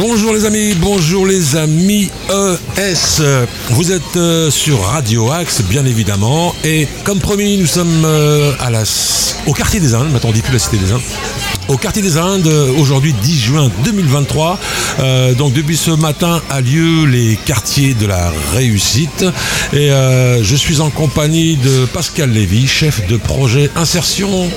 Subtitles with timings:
[0.00, 3.22] Bonjour les amis, bonjour les amis ES.
[3.68, 6.54] Vous êtes euh, sur Radio Axe, bien évidemment.
[6.64, 8.50] Et comme promis, nous sommes euh,
[9.46, 10.10] au quartier des Indes.
[10.10, 11.02] Maintenant, on dit plus la cité des Indes.
[11.68, 14.58] Au quartier des Indes, euh, aujourd'hui 10 juin 2023.
[15.00, 19.26] Euh, donc depuis ce matin a lieu les quartiers de la réussite.
[19.74, 24.48] Et je suis en compagnie de Pascal Lévy, chef de projet insertion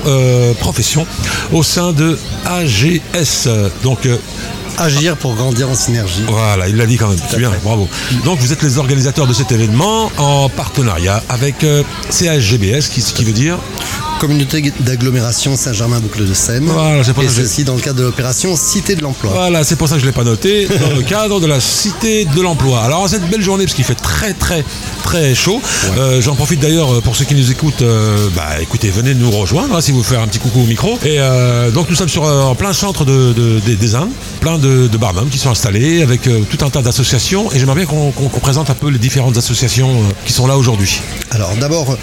[0.58, 1.06] profession
[1.52, 3.48] au sein de AGS.
[3.82, 4.08] Donc
[4.78, 6.24] Agir pour grandir en synergie.
[6.28, 7.18] voilà, il l'a dit quand même.
[7.30, 7.88] C'est bien, bravo.
[8.24, 13.12] Donc vous êtes les organisateurs de cet événement en partenariat avec euh, CHGBS, qui, ce
[13.12, 13.58] qui veut dire
[14.20, 16.64] Communauté d'agglomération Saint-Germain-Boucle de Seine.
[16.64, 19.32] Voilà, c'est pour Et ça que ceci dans le cadre de l'opération Cité de l'Emploi.
[19.34, 21.60] Voilà, c'est pour ça que je ne l'ai pas noté, dans le cadre de la
[21.60, 22.80] Cité de l'Emploi.
[22.82, 24.64] Alors, en cette belle journée, parce qu'il fait très, très,
[25.02, 25.60] très chaud,
[25.98, 29.30] euh, j'en profite d'ailleurs euh, pour ceux qui nous écoutent, euh, bah écoutez, venez nous
[29.30, 30.98] rejoindre, hein, si vous voulez faire un petit coucou au micro.
[31.04, 34.58] Et euh, donc, nous sommes sur, en plein centre de, de- des- des Indes, plein
[34.58, 37.52] de, barnums qui sont installés avec tout un tas d'associations.
[37.52, 41.00] Et j'aimerais bien qu'on présente un peu les différentes associations qui sont là aujourd'hui.
[41.32, 41.98] Alors d'abord,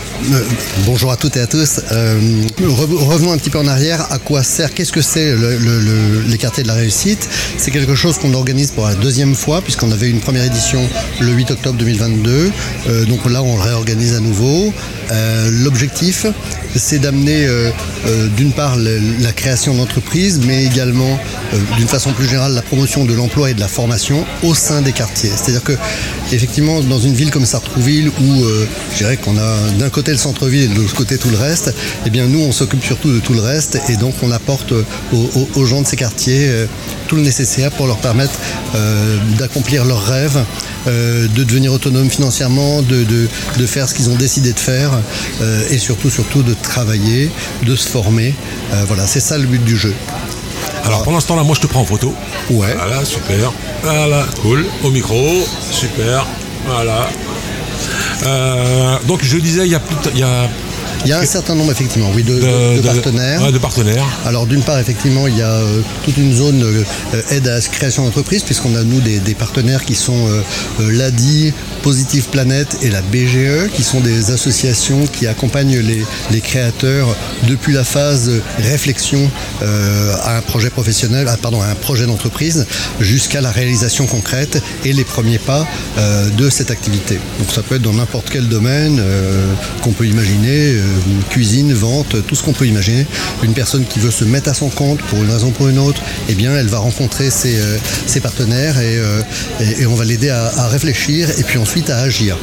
[0.85, 1.79] bonjour à toutes et à tous.
[2.01, 2.19] Euh,
[2.59, 4.11] re- revenons un petit peu en arrière.
[4.11, 7.29] À quoi sert Qu'est-ce que c'est le- le- le- les quartiers de la réussite?
[7.57, 10.81] C'est quelque chose qu'on organise pour la deuxième fois, puisqu'on avait une première édition
[11.19, 12.51] le 8 octobre 2022.
[12.89, 14.73] Euh, donc là, on le réorganise à nouveau.
[15.11, 16.25] Euh, L'objectif,
[16.75, 17.47] c'est d'amener
[18.37, 21.19] d'une part la création d'entreprises, mais également
[21.77, 24.93] d'une façon plus générale la promotion de l'emploi et de la formation au sein des
[24.93, 25.29] quartiers.
[25.35, 25.73] C'est-à-dire que
[26.31, 30.17] effectivement dans une ville comme Sartrouville où euh, je dirais qu'on a d'un côté le
[30.17, 31.73] centre-ville et de l'autre côté tout le reste,
[32.05, 34.83] eh bien nous on s'occupe surtout de tout le reste et donc on apporte euh,
[35.55, 36.65] aux, gens de ces quartiers euh,
[37.07, 38.33] tout le nécessaire pour leur permettre
[38.75, 40.43] euh, d'accomplir leurs rêves,
[40.87, 43.27] de devenir autonomes financièrement, de,
[43.67, 44.91] faire ce qu'ils ont décidé de faire
[45.69, 47.29] et surtout surtout de travailler,
[47.63, 48.33] de se former.
[48.87, 49.93] Voilà, c'est ça le but du jeu.
[50.85, 52.13] Alors, pour l'instant, là, moi, je te prends en photo.
[52.49, 52.73] Ouais.
[52.75, 53.51] Voilà, super.
[53.83, 54.65] Voilà, cool.
[54.83, 56.25] Au micro, super.
[56.67, 57.07] Voilà.
[58.25, 59.81] Euh, donc, je disais, il y a,
[60.13, 60.49] il y a
[61.03, 63.41] Il y a un certain nombre effectivement, oui, de, de- de partenaires.
[63.41, 64.05] ouais, de partenaires.
[64.25, 67.61] Alors d'une part, effectivement, il y a euh, toute une zone euh, aide à la
[67.61, 70.43] création d'entreprise, puisqu'on a nous des, des partenaires qui sont euh,
[70.91, 77.15] l'ADI, Positive Planète et la BGE, qui sont des associations qui accompagnent les, créateurs
[77.47, 79.29] depuis la phase réflexion
[79.61, 82.65] euh, à un projet professionnel, ah, pardon, à un projet d'entreprise,
[82.99, 87.19] jusqu'à la réalisation concrète et les premiers pas euh, de cette activité.
[87.39, 90.75] Donc ça peut être dans n'importe quel domaine euh, qu'on peut imaginer,
[91.29, 93.05] cuisine, vente, tout ce qu'on peut imaginer.
[93.43, 95.79] Une personne qui veut se mettre à son compte pour une raison ou pour une
[95.79, 97.59] autre, eh bien elle va rencontrer ses,
[98.21, 102.37] partenaires et, on va l'aider à, à réfléchir et puis à agir.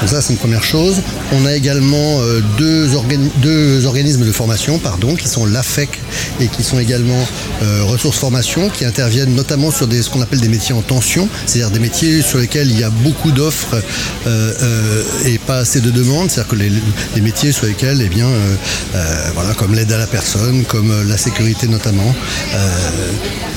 [0.00, 0.96] Donc ça c'est une première chose.
[1.32, 2.90] On a également euh, deux,
[3.38, 5.88] deux organismes de formation pardon, qui sont l'AFEC
[6.40, 7.26] et qui sont également
[7.62, 11.28] euh, ressources formation qui interviennent notamment sur des, ce qu'on appelle des métiers en tension,
[11.46, 13.80] c'est-à-dire des métiers sur lesquels il y a beaucoup d'offres
[14.26, 18.28] euh, et pas assez de demandes, c'est-à-dire que les, métiers sur lesquels, eh bien,
[19.34, 22.14] voilà, comme l'aide à la personne, comme la sécurité notamment,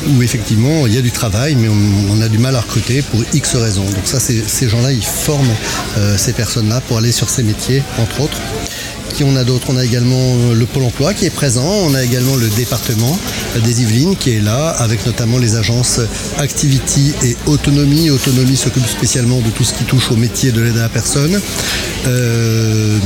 [0.07, 3.21] où effectivement il y a du travail, mais on, a du mal à recruter pour
[3.33, 3.83] X raisons.
[3.83, 5.55] Donc ça, ces gens-là, ils forment
[5.97, 8.38] euh, ces personnes-là pour aller sur ces métiers, entre autres.
[9.13, 11.66] Qui on a d'autres On a également euh, le Pôle emploi qui est présent.
[11.66, 13.18] On a également le département
[13.63, 16.00] des Yvelines qui est là, avec notamment les agences
[16.38, 18.09] Activity et Autonomie.
[18.09, 21.40] Autonomie s'occupe spécialement de tout ce qui touche au métier de l'aide à la personne.
[22.07, 22.97] Euh,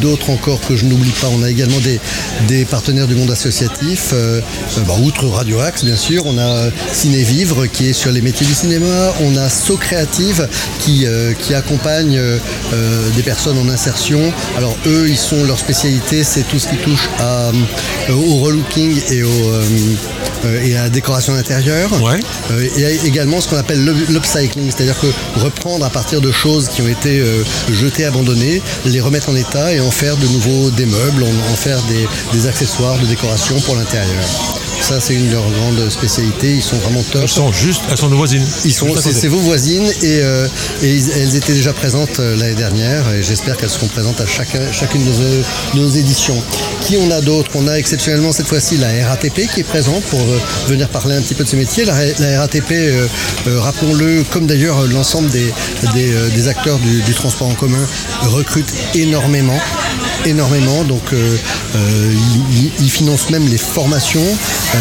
[0.00, 1.28] d'autres encore que je n'oublie pas.
[1.28, 4.10] On a également des, partenaires du monde associatif.
[4.12, 4.40] euh,
[4.86, 6.24] bah, outre Radio Axe, bien sûr.
[6.26, 9.14] On a Ciné Vivre qui est sur les métiers du cinéma.
[9.22, 10.48] On a So Créative
[10.80, 11.06] qui,
[11.40, 12.20] qui accompagne
[13.16, 14.32] des personnes en insertion.
[14.56, 17.52] Alors eux, ils sont leur spécialité, c'est tout ce qui touche à, euh,
[18.12, 19.62] au relooking et, au, euh,
[20.44, 21.90] euh, et à la décoration d'intérieur.
[22.02, 22.20] Ouais.
[22.76, 25.06] Et également ce qu'on appelle l'up- l'upcycling, c'est-à-dire que
[25.40, 27.22] reprendre à partir de choses qui ont été
[27.72, 31.56] jetées, abandonnées, les remettre en état et en faire de nouveau des meubles, en, en
[31.56, 32.06] faire des,
[32.36, 34.24] des accessoires de décoration pour l'intérieur.
[34.82, 36.56] Ça, c'est une de leurs grandes spécialités.
[36.56, 37.22] Ils sont vraiment top.
[37.22, 38.44] Elles sont juste, elles sont nos voisines.
[38.64, 40.48] Ils sont, c'est vos voisines et, euh,
[40.82, 44.72] et elles étaient déjà présentes euh, l'année dernière et j'espère qu'elles seront présentes à chacun,
[44.72, 46.36] chacune de nos, éditions.
[46.80, 47.52] Qui on a d'autres?
[47.54, 51.22] On a exceptionnellement cette fois-ci la RATP qui est présente pour euh, venir parler un
[51.22, 51.84] petit peu de ce métier.
[51.84, 53.06] La, la RATP, euh,
[53.46, 55.52] rappelons-le, comme d'ailleurs l'ensemble des,
[55.94, 57.86] des, des acteurs du, du transport en commun,
[58.22, 59.60] recrute énormément
[60.26, 60.84] énormément.
[60.84, 61.36] Donc, euh,
[61.76, 62.12] euh,
[62.80, 64.78] ils, financent même les formations euh,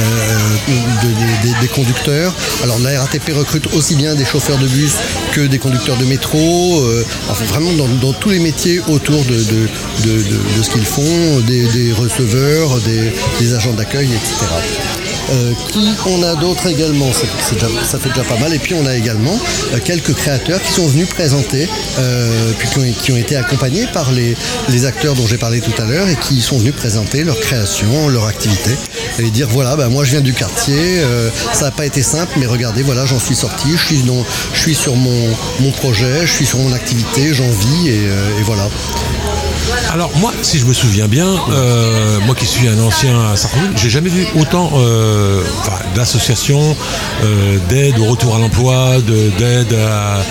[0.68, 2.34] de- de- des- conducteurs.
[2.64, 4.94] Alors, la RATP recrute aussi bien des chauffeurs de bus
[5.32, 6.84] que des conducteurs de métro.
[7.30, 7.72] enfin, vraiment
[8.02, 9.40] dans, tous les métiers autour de,
[10.62, 12.80] ce qu'ils font, des, receveurs,
[13.40, 15.01] des agents d'accueil, etc.
[15.72, 18.54] qui on a d'autres également Ça fait déjà pas mal.
[18.54, 19.40] Et puis on a également
[19.84, 21.68] quelques créateurs qui sont venus présenter,
[22.58, 22.68] puis
[23.02, 24.36] qui ont, été accompagnés par les,
[24.86, 28.26] acteurs dont j'ai parlé tout à l'heure et qui sont venus présenter leur création, leur
[28.26, 28.72] activité
[29.20, 31.02] et dire voilà, bah, moi je viens du quartier,
[31.54, 35.72] ça n'a pas été simple, mais regardez, voilà, j'en suis sorti, je suis, sur mon,
[35.78, 38.68] projet, je suis sur mon activité, j'en vis et voilà.
[39.94, 43.72] Alors moi, si je me souviens bien, euh, moi qui suis un ancien à Sartreville,
[43.76, 45.44] j'ai jamais vu autant euh,
[45.96, 46.78] d'associations
[47.26, 49.00] euh, d'aide au retour à l'emploi,
[49.38, 50.22] d'aide à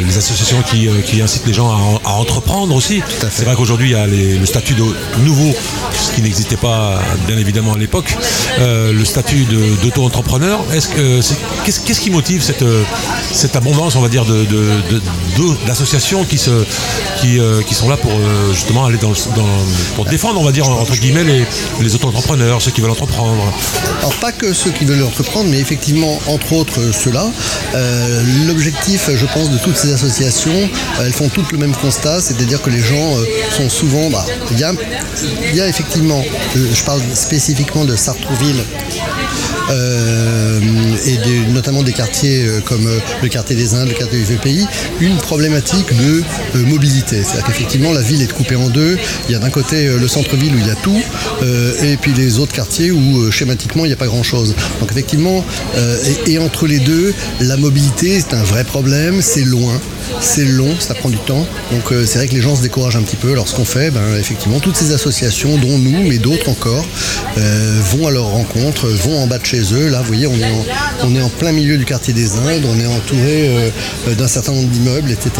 [0.00, 3.02] les associations qui, incitent les gens à, entreprendre aussi.
[3.30, 4.82] C'est vrai qu'aujourd'hui il y a le statut de
[5.22, 5.54] nouveau,
[5.92, 8.16] ce qui n'existait pas bien évidemment à l'époque,
[8.58, 9.46] le statut
[9.82, 10.58] d'auto-entrepreneur.
[10.72, 11.20] Est-ce que
[11.64, 12.64] qu'est-ce qui motive cette,
[13.30, 14.24] cette abondance, on va dire,
[15.66, 16.64] d'associations qui, se,
[17.20, 18.12] qui, qui sont là pour
[18.52, 18.98] justement aller
[19.94, 21.24] pour défendre, on va dire, entre guillemets,
[21.80, 23.52] les, auto-entrepreneurs, ceux qui veulent entreprendre
[24.00, 27.26] Alors, pas que ceux qui veulent entreprendre, mais effectivement, entre autres, ceux-là.
[27.74, 30.68] Euh, l'objectif, je pense, de toutes ces associations,
[31.00, 33.24] elles font toutes le même constat, c'est-à-dire que les gens euh,
[33.56, 34.10] sont souvent.
[34.10, 34.72] Bah, il y, a,
[35.54, 36.22] y, a, effectivement,
[36.54, 38.64] je parle spécifiquement de Sartrouville,
[39.70, 40.60] euh,
[41.06, 44.66] et notamment des quartiers euh, comme euh, le quartier des Indes, le quartier du VPI,
[45.00, 46.22] une problématique de
[46.60, 47.22] mobilité.
[47.22, 48.93] C'est-à-dire qu'effectivement la ville est coupée en deux.
[49.28, 51.00] Il y a d'un côté le centre-ville où il y a tout,
[51.82, 54.54] et puis les autres quartiers où schématiquement il n'y a pas grand-chose.
[54.80, 55.44] Donc effectivement,
[56.26, 59.80] et, entre les deux, la mobilité c'est un vrai problème, c'est loin
[60.20, 61.46] c'est long, ça prend du temps.
[61.72, 63.32] Donc c'est vrai que les gens se découragent un petit peu.
[63.32, 66.84] Alors ce qu'on fait, ben, effectivement, toutes ces associations, dont nous, mais d'autres encore,
[67.36, 69.88] vont à leur rencontre, vont en bas de eux.
[69.88, 70.64] Là, vous voyez, on est en,
[71.04, 73.70] on est en plein milieu du quartier des Indes, on est entouré euh,
[74.08, 75.30] euh, d'un certain nombre d'immeubles, etc.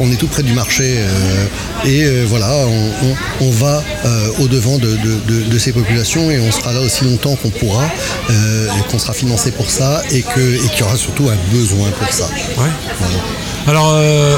[0.00, 2.66] On est tout près du marché euh, et voilà,
[3.40, 3.82] on, va
[4.38, 7.84] au-devant de, ces populations et on sera là aussi longtemps qu'on pourra
[8.30, 12.28] et qu'on sera financé pour ça et qu'il y aura surtout un besoin pour ça.
[13.68, 14.34] Alors euh,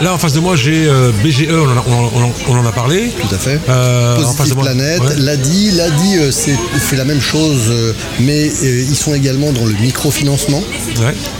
[0.00, 3.10] là, en face de moi, j'ai euh, BGE, on en, a, parlé.
[3.20, 3.58] Tout à fait.
[3.68, 5.72] Euh, Positive Planète, l'ADI.
[5.72, 7.72] L'ADI fait la même chose,
[8.20, 10.62] mais ils sont également dans le microfinancement.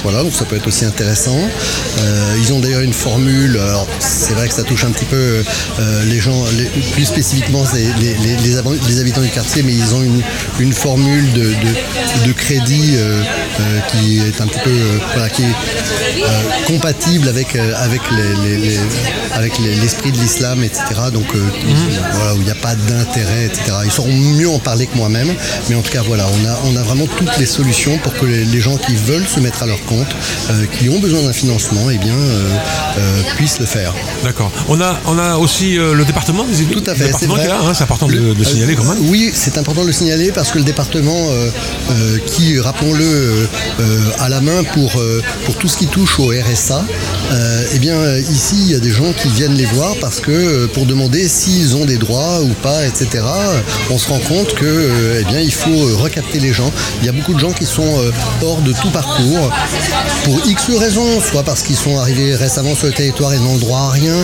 [0.02, 1.38] Voilà, donc ça peut être aussi intéressant.
[2.40, 5.44] ils ont d'ailleurs une formule, alors c'est vrai que ça touche un petit peu
[6.06, 6.44] les gens,
[6.92, 10.02] plus spécifiquement les, habitants du quartier, mais ils ont
[10.60, 12.96] une, formule de, crédit
[13.90, 14.76] qui est un petit peu
[15.14, 15.54] voilà, qui est
[16.66, 18.78] compatible avec, euh, avec, les,
[19.32, 20.82] avec l'esprit de l'islam, etc.
[21.12, 21.74] Donc euh, mhm.
[22.12, 23.62] voilà, où il n'y a pas d'intérêt, etc.
[23.84, 25.32] Ils sauront mieux en parler que moi-même,
[25.68, 28.26] mais en tout cas voilà, on a, on a vraiment toutes les solutions pour que
[28.26, 30.08] les, gens qui veulent se mettre à leur compte,
[30.50, 32.16] euh, qui ont besoin d'un financement, et eh bien,
[33.36, 33.94] puissent le faire.
[34.24, 34.50] D'accord.
[34.68, 37.10] On a, on a aussi le département des Tout à fait.
[37.10, 39.08] Hein, c'est important de, le signaler quand même.
[39.08, 41.28] Oui, c'est important de le signaler parce que le département
[42.26, 43.48] qui, rappelons-le,
[44.19, 45.00] a la main pour,
[45.44, 46.84] pour tout ce qui touche au RSA,
[47.32, 50.30] euh, eh bien ici il y a des gens qui viennent les voir parce que
[50.30, 53.24] euh, pour demander s'ils ont des droits ou pas, etc.
[53.90, 56.70] On se rend compte que euh, eh bien il faut recapter les gens.
[57.00, 57.88] Il y a beaucoup de gens qui sont
[58.42, 59.50] hors de tout parcours
[60.24, 63.60] pour X raisons, soit parce qu'ils sont arrivés récemment sur le territoire et n'ont le
[63.60, 64.14] droit à rien,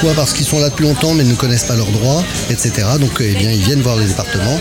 [0.00, 2.70] soit parce qu'ils sont là depuis longtemps mais ne connaissent pas leurs droits, etc.
[3.00, 4.60] Donc eh bien ils viennent voir les départements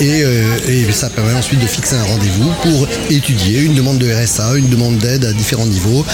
[0.00, 0.24] et,
[0.68, 4.68] et ça permet ensuite de fixer un rendez-vous pour étudier une demande de RSA, une
[4.68, 6.04] demande d'aide à différents niveaux,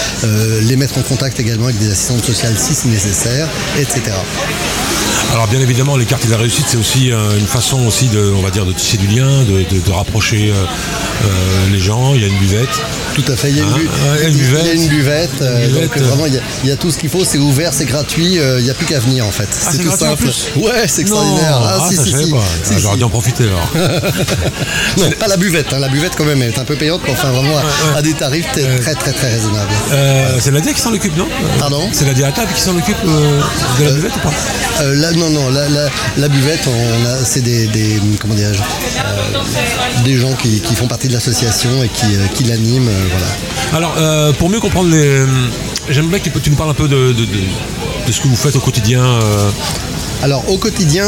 [0.61, 3.47] les mettre en contact également avec des assistantes sociales si c'est nécessaire,
[3.79, 4.11] etc.
[5.33, 8.31] Alors bien évidemment, les quartiers de la réussite, c'est aussi euh, une façon aussi de,
[8.35, 12.15] on va dire, de tisser du lien, de, rapprocher euh, euh, les gens.
[12.15, 12.69] Il y a une buvette.
[13.13, 14.61] Tout à fait, il y a une, hein buvette.
[14.63, 15.39] Il y a une buvette.
[15.39, 17.23] donc vraiment, il y, a, tout ce qu'il faut.
[17.23, 18.35] C'est ouvert, c'est gratuit.
[18.35, 19.46] il n'y a plus qu'à venir en fait.
[19.49, 20.25] Ah, c'est tout simple.
[20.57, 21.59] Ouais, c'est extraordinaire.
[21.61, 23.71] Ah, ah, si, si, si, ah, J'aurais dû en profiter alors.
[24.97, 25.73] non, pas la buvette.
[25.73, 25.79] Hein.
[25.79, 27.57] La buvette quand même est un peu payante, mais enfin vraiment
[27.95, 29.71] à, des tarifs très très très raisonnables.
[30.39, 31.27] C'est la DIA qui s'en occupe, non?
[31.59, 31.89] Pardon?
[31.91, 34.33] C'est la DIA à table qui s'en occupe de la buvette ou pas?
[35.15, 36.67] non, non, la, buvette,
[37.23, 42.87] c'est des, comment euh, des gens qui, font partie de l'association et qui, euh, l'animent,
[42.87, 43.07] euh,
[43.71, 43.87] voilà.
[43.87, 45.25] Alors, pour mieux comprendre les,
[45.89, 47.13] j'aimerais bien que tu nous parles un peu de,
[48.11, 49.19] ce que vous faites au quotidien.
[50.23, 51.05] Alors au quotidien,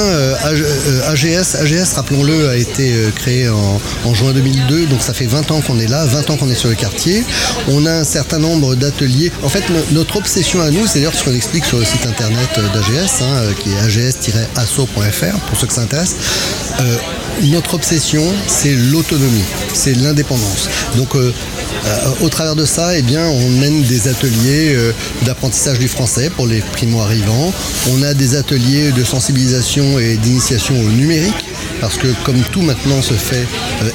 [1.07, 5.79] AGS, AGS rappelons-le, a été créé en, juin 2002, donc ça fait 20 ans qu'on
[5.79, 7.23] est là, 20 ans qu'on est sur le quartier.
[7.67, 9.31] On a un certain nombre d'ateliers.
[9.43, 12.49] En fait, notre obsession à nous, c'est d'ailleurs ce qu'on explique sur le site internet
[12.55, 16.15] d'AGS, hein, qui est ags-asso.fr, pour ceux que ça intéresse.
[17.43, 19.43] Notre obsession, c'est l'autonomie,
[19.73, 20.69] c'est l'indépendance.
[20.95, 21.15] Donc
[22.21, 24.77] au travers de ça, eh on mène des ateliers
[25.23, 27.53] d'apprentissage du français pour les primo-arrivants.
[27.91, 31.48] On a des ateliers de sensibilisation et d'initiation au numérique
[31.81, 33.47] parce que comme tout maintenant se fait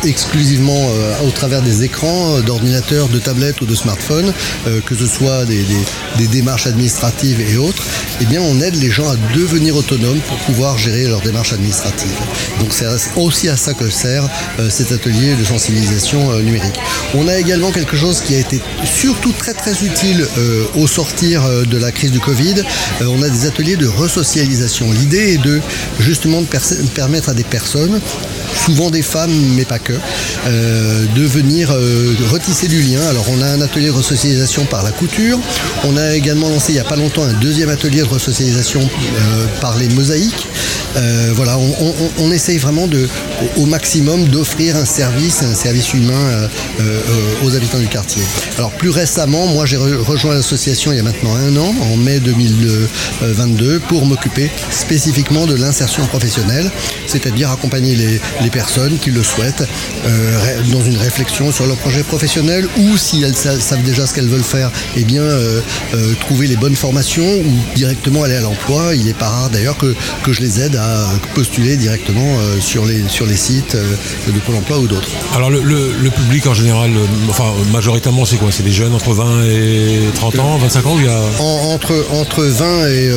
[0.05, 0.89] exclusivement
[1.25, 4.33] au travers des écrans, d'ordinateurs, de tablettes ou de smartphones,
[4.87, 5.65] que ce soit des,
[6.19, 7.83] des, démarches administratives et autres,
[8.21, 12.17] eh bien on aide les gens à devenir autonomes pour pouvoir gérer leurs démarches administratives.
[12.61, 12.87] Donc c'est
[13.17, 14.29] aussi à ça que sert
[14.71, 16.79] cet atelier de sensibilisation numérique.
[17.15, 20.27] On a également quelque chose qui a été surtout très très utile
[20.75, 22.63] au sortir de la crise du Covid.
[23.01, 24.91] on a des ateliers de resocialisation.
[24.93, 25.61] L'idée est de
[26.01, 26.47] justement de
[26.95, 28.01] permettre à des personnes 对吗？
[28.55, 29.93] Souvent des femmes, mais pas que,
[30.47, 33.01] euh, de venir euh, retisser du lien.
[33.09, 35.39] Alors on a un atelier de resocialisation par la couture.
[35.85, 39.47] On a également lancé il n'y a pas longtemps un deuxième atelier de resocialisation euh,
[39.61, 40.47] par les mosaïques.
[41.35, 41.59] voilà,
[42.19, 43.09] on, essaye vraiment de,
[43.57, 46.49] au maximum d'offrir un service, un service humain
[47.45, 48.23] aux habitants du quartier.
[48.57, 52.21] Alors plus récemment, moi j'ai rejoint l'association il y a maintenant un an, en mai
[52.21, 56.71] 2022, pour m'occuper spécifiquement de l'insertion professionnelle,
[57.07, 59.67] c'est-à-dire accompagner les, les personnes qui le souhaitent
[60.07, 64.29] euh, dans une réflexion sur leur projet professionnel ou si elles savent déjà ce qu'elles
[64.29, 65.61] veulent faire, eh bien euh,
[65.95, 68.95] euh, trouver les bonnes formations ou directement aller à l'emploi.
[68.95, 73.09] Il n'est pas rare d'ailleurs que, que je les aide à postuler directement sur, les,
[73.09, 75.09] sur les sites de Pôle emploi ou d'autres.
[75.35, 76.91] Alors le, public en général,
[77.29, 78.51] enfin majoritairement c'est quoi?
[78.53, 81.21] C'est des jeunes entre 20 et 30 ans, 25 ans il y a...
[81.41, 83.11] entre, entre 20 et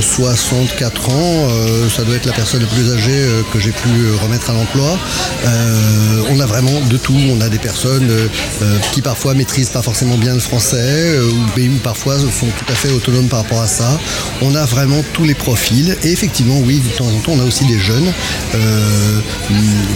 [0.00, 1.48] 64 ans,
[1.94, 3.87] ça doit être la personne la plus âgée que j'ai pu
[4.20, 4.98] remettre à l'emploi.
[5.46, 7.16] Euh, on a vraiment de tout.
[7.30, 8.28] On a des personnes euh,
[8.62, 12.90] euh, qui parfois maîtrisent pas forcément bien le français ou parfois sont tout à fait
[12.90, 13.98] autonomes par rapport à ça.
[14.42, 15.96] On a vraiment tous les profils.
[16.02, 18.12] Et effectivement, oui, de temps en temps, on a aussi des jeunes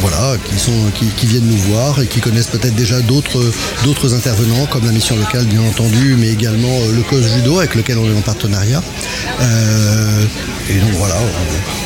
[0.00, 0.36] voilà,
[0.94, 3.52] qui, viennent nous voir et qui connaissent peut-être déjà d'autres,
[3.84, 7.98] d'autres intervenants, comme la mission locale, bien entendu, mais également le COS Judo, avec lequel
[7.98, 8.82] on est en partenariat.
[10.70, 11.16] Et donc voilà,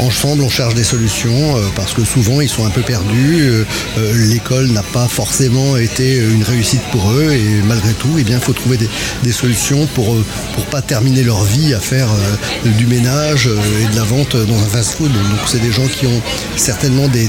[0.01, 3.43] ensemble, on cherche des solutions parce que souvent ils sont un peu perdus.
[3.43, 3.65] Euh,
[3.99, 8.37] euh, l'école n'a pas forcément été une réussite pour eux et malgré tout, eh bien,
[8.37, 8.79] il faut trouver
[9.23, 10.25] des, solutions pour euh,
[10.71, 12.09] pas terminer leur vie à faire
[12.65, 13.49] du ménage
[13.83, 15.13] et de la vente dans un fast-food.
[15.13, 16.23] Donc c'est des gens qui ont
[16.57, 17.29] certainement des,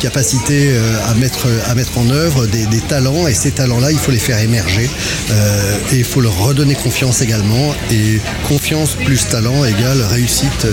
[0.00, 0.74] capacités
[1.06, 4.38] à mettre, à mettre en œuvre, des, talents et ces talents-là, il faut les faire
[4.40, 4.90] émerger
[5.92, 7.74] et il faut leur redonner confiance également.
[7.90, 10.66] Et confiance plus talent égale réussite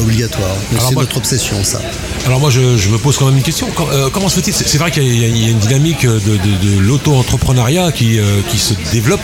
[0.00, 0.56] obligatoire.
[0.78, 1.80] C'est notre obsession ça.
[2.26, 3.68] Alors moi, je, me pose quand même une question.
[3.90, 4.54] Euh, comment se fait-il?
[4.54, 9.20] C'est vrai qu'il y, a une dynamique de, l'auto-entrepreneuriat qui, euh, qui se développe.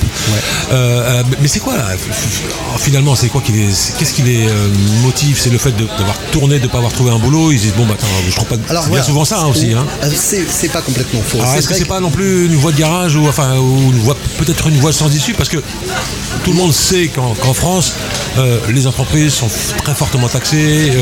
[0.73, 1.87] Euh, mais c'est quoi là?
[2.79, 4.47] Finalement, c'est quoi qui les, qu'est-ce qui les
[5.03, 5.39] motive?
[5.39, 7.53] C'est le fait d'avoir tourné, de ne pas avoir trouvé un boulot?
[7.53, 8.57] Ils disent bon, bah attends, je trouve pas.
[8.69, 9.73] Alors, c'est bien souvent ça hein, aussi.
[9.73, 9.87] Hein.
[10.13, 11.39] C'est pas complètement faux.
[11.57, 14.17] est-ce que c'est pas non plus une voie de garage ou enfin ou une voie
[14.39, 15.35] peut-être une voie sans issue?
[15.35, 15.59] Parce que
[16.45, 17.95] tout le monde sait qu'en France,
[18.69, 19.49] les entreprises sont
[19.89, 20.93] très fortement taxées.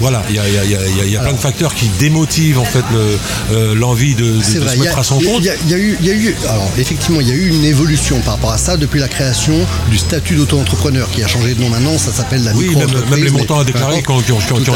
[0.00, 0.64] voilà, il y a, y a
[1.04, 4.98] il y, a plein de facteurs qui démotivent en fait euh, l'envie de, se mettre
[4.98, 5.42] à son compte.
[5.42, 8.58] Il y, a eu, alors effectivement, il y a eu une évolution par rapport à
[8.58, 9.54] ça depuis la création
[9.90, 11.96] du statut d'auto-entrepreneur qui a changé de nom maintenant.
[11.98, 14.20] Ça s'appelle la oui, même, même, les montants à déclarer qui ont,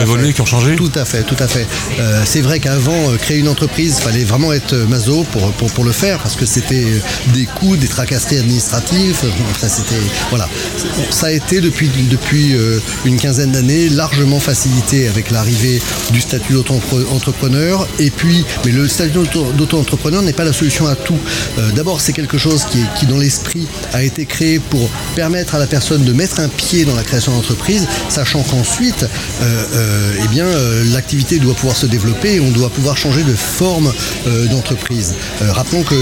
[0.00, 0.76] évolué, qui ont changé.
[0.76, 1.66] Tout à fait, tout à fait.
[1.98, 5.84] Euh, c'est vrai qu'avant, euh, créer une entreprise, il fallait vraiment être maso pour, pour,
[5.84, 6.86] le faire parce que c'était
[7.28, 9.16] des coûts, des tracasseries administratives.
[9.60, 9.94] c'était
[10.30, 10.48] voilà.
[11.10, 12.54] Ça a été depuis depuis
[13.04, 15.80] une quinzaine d'années largement facilité avec l'arrivée
[16.12, 17.86] du statut d'auto-entrepreneur.
[17.98, 19.18] Et puis, mais le statut
[19.56, 21.18] d'auto-entrepreneur n'est pas la solution à tout.
[21.58, 25.58] Euh, d'abord, c'est quelque chose qui, qui dans l'esprit, a été créé pour permettre à
[25.58, 30.28] la personne de mettre un pied dans la création d'entreprise, sachant qu'ensuite, euh, euh, eh
[30.28, 30.46] bien,
[30.92, 33.92] l'activité doit pouvoir se développer et on doit pouvoir changer de forme
[34.50, 35.14] d'entreprise.
[35.40, 35.94] rappelons que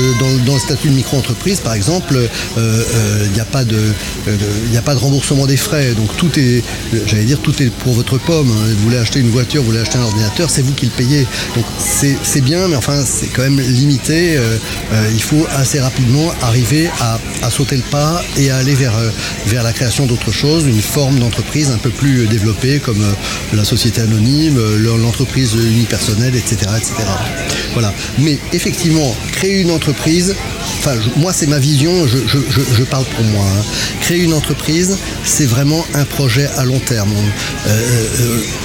[0.44, 2.18] dans, le statut de micro-entreprise, par exemple,
[2.56, 3.42] il n'y a
[4.78, 5.92] a pas de remboursement des frais.
[5.94, 6.62] Donc tout est,
[7.07, 8.49] j'allais dire, tout est pour votre pomme.
[8.49, 11.26] Vous voulez acheter une voiture, vous voulez acheter un ordinateur, c'est vous qui le payez.
[11.55, 14.37] Donc c'est bien, mais enfin c'est quand même limité.
[14.37, 14.57] Euh,
[14.93, 17.19] euh, il faut assez rapidement arriver à,
[17.50, 19.11] sauter le pas et à aller vers, euh,
[19.52, 23.05] la création d'autre chose, une forme d'entreprise un peu plus développée comme
[23.52, 26.95] la société anonyme, l'entreprise unipersonnelle, etc., etc.
[27.73, 27.93] Voilà.
[28.19, 30.35] Mais effectivement, créer une entreprise,
[31.17, 33.45] moi c'est ma vision, je, parle pour moi.
[33.45, 33.64] Hein.
[34.00, 36.88] Créer une entreprise, c'est vraiment un projet à long terme.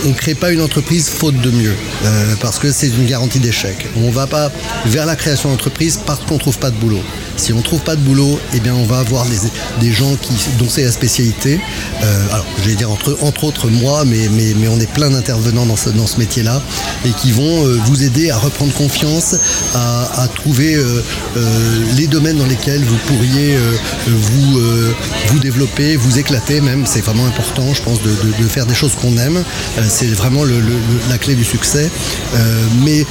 [0.06, 1.74] On ne crée pas une entreprise faute de mieux,
[2.06, 3.88] euh, parce que c'est une garantie d'échec.
[3.98, 4.52] On ne va pas
[4.86, 7.02] vers la création d'entreprise parce qu'on ne trouve pas de boulot.
[7.36, 9.26] Si on trouve pas de boulot, eh bien on va avoir
[9.80, 11.60] des, gens qui, dont c'est la spécialité.
[12.62, 14.28] je vais dire entre, autres moi, mais,
[14.68, 16.62] on est plein d'intervenants dans ce, dans ce métier-là
[17.06, 19.36] et qui vont vous aider à reprendre confiance,
[19.74, 20.78] à, trouver
[21.96, 23.58] les domaines dans lesquels vous pourriez
[24.08, 24.60] vous,
[25.28, 26.86] vous développer, vous éclater même.
[26.86, 28.13] C'est vraiment important, je pense, de,
[28.50, 29.44] faire des choses qu'on aime.
[29.88, 30.44] c'est vraiment
[31.10, 31.90] la clé du succès.
[32.84, 33.06] mais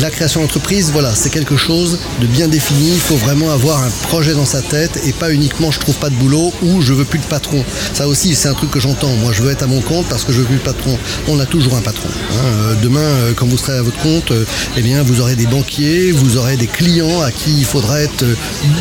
[0.00, 2.90] la création d'entreprise, voilà, c'est quelque chose de bien défini.
[2.92, 6.10] Il faut vraiment avoir un projet dans sa tête et pas uniquement je trouve pas
[6.10, 7.64] de boulot ou je veux plus de patron.
[7.92, 9.14] Ça aussi, c'est un truc que j'entends.
[9.16, 10.98] Moi, je veux être à mon compte parce que je veux plus de patron.
[11.28, 12.08] On a toujours un patron.
[12.08, 12.36] Hein.
[12.44, 14.44] Euh, demain, euh, quand vous serez à votre compte, euh,
[14.76, 18.24] eh bien, vous aurez des banquiers, vous aurez des clients à qui il faudra être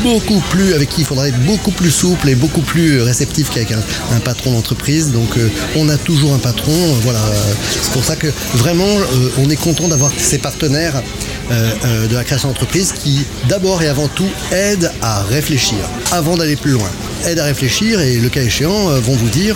[0.01, 3.72] beaucoup plus, avec qui il faudra être beaucoup plus souple et beaucoup plus réceptif qu'avec
[3.72, 5.12] un, patron d'entreprise.
[5.75, 6.74] On a toujours un patron.
[7.01, 7.22] Voilà.
[7.81, 8.98] C'est pour ça que vraiment,
[9.39, 11.01] on est content d'avoir ces partenaires
[11.51, 15.77] euh, euh, de la création d'entreprise qui, d'abord et avant tout, aident à réfléchir
[16.12, 16.89] avant d'aller plus loin
[17.25, 19.55] aident à réfléchir et le cas échéant euh, vont vous dire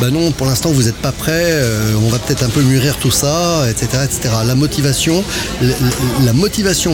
[0.00, 1.60] bah non pour l'instant vous n'êtes pas prêt
[2.02, 5.24] on va peut-être un peu mûrir tout ça etc etc la motivation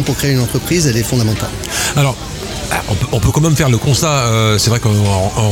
[0.02, 1.50] pour créer une entreprise elle est fondamentale
[2.73, 4.09] ah, on peut, quand même faire le constat.
[4.09, 4.93] Euh, c'est vrai qu'en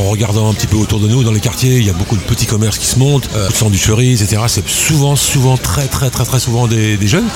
[0.09, 2.23] regardant un petit peu autour de nous, dans les quartiers, il y a beaucoup de
[2.23, 4.43] petits commerces qui se montent, euh, etc.
[4.47, 7.29] C'est souvent, souvent, très, très, très, très souvent des, jeunes.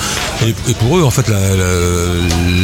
[0.45, 1.27] Et, pour eux, en fait,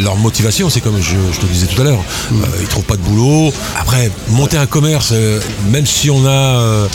[0.04, 2.44] leur motivation, c'est comme je, te disais tout à l'heure, ils mm.
[2.44, 3.54] euh, ils trouvent pas de boulot.
[3.80, 6.88] Après, monter un commerce, euh, même si on a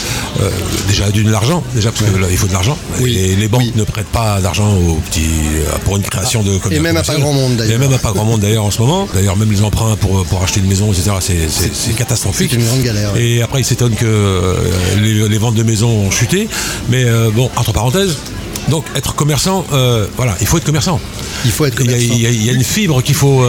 [0.87, 2.77] déjà de l'argent, déjà parce qu'il faut de l'argent.
[3.05, 5.23] Et les banques ne prêtent pas d'argent aux petits
[5.85, 6.75] pour une création de commerce.
[6.75, 7.75] Et même à pas grand monde d'ailleurs.
[7.75, 9.07] Et même à pas grand monde d'ailleurs en ce moment.
[9.13, 11.11] D'ailleurs, même les emprunts pour pour, acheter une maison, etc.
[11.19, 12.51] C'est catastrophique.
[12.51, 13.15] C'est une grande galère.
[13.17, 16.47] Et après, ils s'étonnent que euh, les, ventes de maisons ont chuté.
[16.89, 18.17] Mais euh, bon, entre parenthèses,
[18.69, 20.99] donc être commerçant, euh, voilà, il faut être commerçant.
[21.45, 22.13] Il faut être commerçant.
[22.13, 23.43] Il y a, une fibre qu'il faut.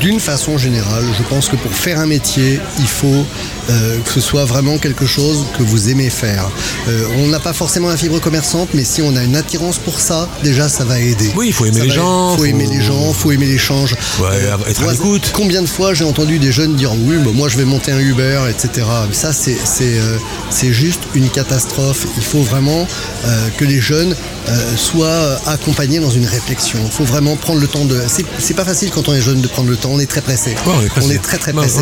[0.00, 3.24] D'une façon générale, je pense que pour faire un métier, il faut
[3.70, 6.50] euh, que ce soit vraiment quelque chose que vous aimez faire.
[6.88, 10.00] Euh, on n'a pas forcément la fibre commerçante, mais si on a une attirance pour
[10.00, 11.30] ça, déjà ça va aider.
[11.36, 12.32] Oui, il faut aimer les gens.
[12.32, 13.94] Il faut, aimer les gens, il faut aimer l'échange.
[14.20, 15.30] Ouais, euh, être à l'écoute.
[15.32, 18.00] Combien de fois j'ai entendu des jeunes dire oui, bah, moi je vais monter un
[18.00, 18.84] Uber, etc.
[19.12, 22.06] Ça, c'est, c'est, juste une catastrophe.
[22.16, 22.86] Il faut vraiment
[23.58, 24.14] que les jeunes
[24.76, 26.78] soient accompagnés dans une réflexion.
[26.84, 28.00] Il faut vraiment prendre le temps de.
[28.38, 29.90] C'est, pas facile quand on est jeune de prendre le temps.
[29.92, 30.54] On est très pressé.
[31.00, 31.80] on, est très très pressé.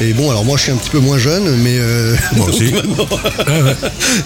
[0.00, 2.46] et, et, bon, alors moi je suis un petit peu moins jeune, mais euh, Moi
[2.48, 2.72] aussi.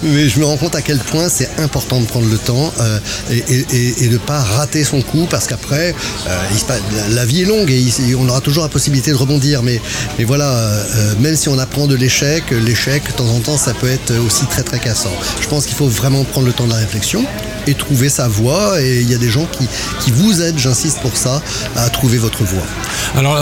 [0.03, 2.99] mais je me rends compte à quel point c'est important de prendre le temps euh,
[3.29, 5.93] et, de ne pas rater son coup parce qu'après,
[6.27, 6.75] euh,
[7.11, 9.63] la, vie est longue et on aura toujours la possibilité de rebondir.
[9.63, 9.81] Mais,
[10.17, 10.71] mais voilà,
[11.19, 14.45] même si on apprend de l'échec, l'échec, de temps en temps, ça peut être aussi
[14.45, 15.13] très très cassant.
[15.41, 17.25] Je pense qu'il faut vraiment prendre le temps de la réflexion
[17.67, 18.81] et trouver sa voie.
[18.81, 19.67] Et il y a des gens qui,
[19.99, 21.41] qui vous aident, j'insiste pour ça,
[21.75, 22.65] à trouver votre voie.
[23.15, 23.35] Alors,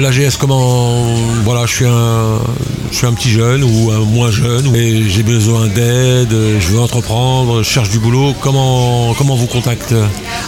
[0.00, 1.14] l'AGS, comment.
[1.44, 2.40] Voilà, je suis un
[2.90, 6.80] je suis un petit jeune ou un moins jeune, et j'ai besoin d'aide, je veux
[6.80, 9.94] entreprendre, je cherche du boulot, comment, comment vous contacte?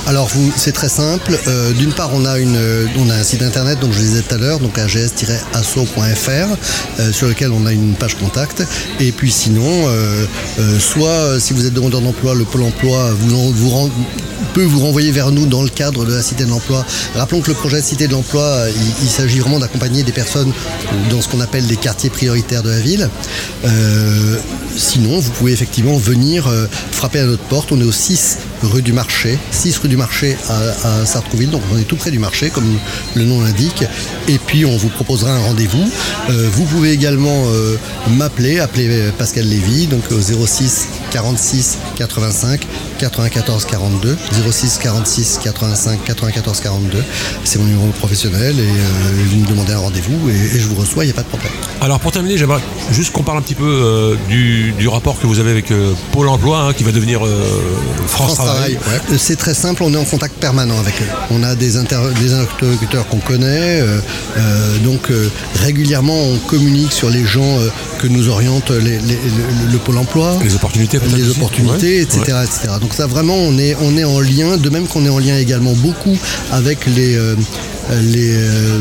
[0.06, 1.38] Alors c'est très simple.
[1.46, 2.58] Euh, d'une part, on a, une,
[2.98, 6.30] on a un site internet, donc je le disais tout à l'heure, donc ags-asso.fr,
[7.00, 8.64] euh, sur lequel on a une page contact.
[9.00, 10.26] Et puis sinon, euh,
[10.80, 12.91] soit si vous êtes demandeur d'emploi, le Pôle emploi
[14.52, 16.84] peut vous renvoyer vers nous dans le cadre de la Cité de l'Emploi.
[17.14, 18.66] Rappelons que le projet Cité de l'Emploi,
[19.02, 20.52] il, s'agit vraiment d'accompagner des personnes
[21.10, 23.08] dans ce qu'on appelle les quartiers prioritaires de la ville.
[23.64, 24.36] Euh,
[24.76, 27.72] sinon, vous pouvez effectivement venir euh, frapper à notre porte.
[27.72, 31.78] On est au 6 rue du Marché, 6 rue du Marché à, Sartrouville, donc on
[31.78, 32.78] est tout près du marché, comme
[33.14, 33.84] le nom l'indique.
[34.28, 35.90] Et puis on vous proposera un rendez-vous.
[36.30, 37.44] Euh, vous pouvez également
[38.10, 42.66] m'appeler, appeler Pascal Lévy, donc au 06 46 85
[42.98, 44.16] 94 42
[44.50, 47.02] 06 46 85 94 42
[47.44, 51.08] c'est mon numéro professionnel et vous me demandez un rendez-vous et, je vous reçois, il
[51.08, 51.52] n'y a pas de problème.
[51.80, 55.38] Alors pour terminer, j'aimerais juste qu'on parle un petit peu euh, du, rapport que vous
[55.38, 57.42] avez avec euh, Pôle Emploi, hein, qui va devenir euh,
[58.06, 58.78] France, Travail.
[59.16, 61.06] C'est très simple, on est en contact permanent avec eux.
[61.30, 63.82] On a des, interlocuteurs qu'on connaît,
[64.84, 65.08] donc
[65.56, 67.58] régulièrement on communique sur les gens
[67.98, 70.38] que nous oriente le, Pôle Emploi.
[70.42, 72.71] Les opportunités Les opportunités, etc., etc.
[72.80, 76.16] Donc ça vraiment, on est, en lien, de même qu'on est en lien également beaucoup
[76.50, 77.18] avec les
[78.00, 78.80] les, euh,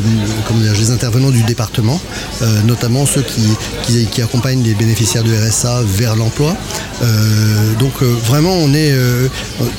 [0.77, 1.99] les intervenants du département,
[2.41, 6.55] euh, notamment ceux qui, accompagnent les bénéficiaires du RSA vers l'emploi.
[7.01, 8.93] Euh, donc vraiment, on est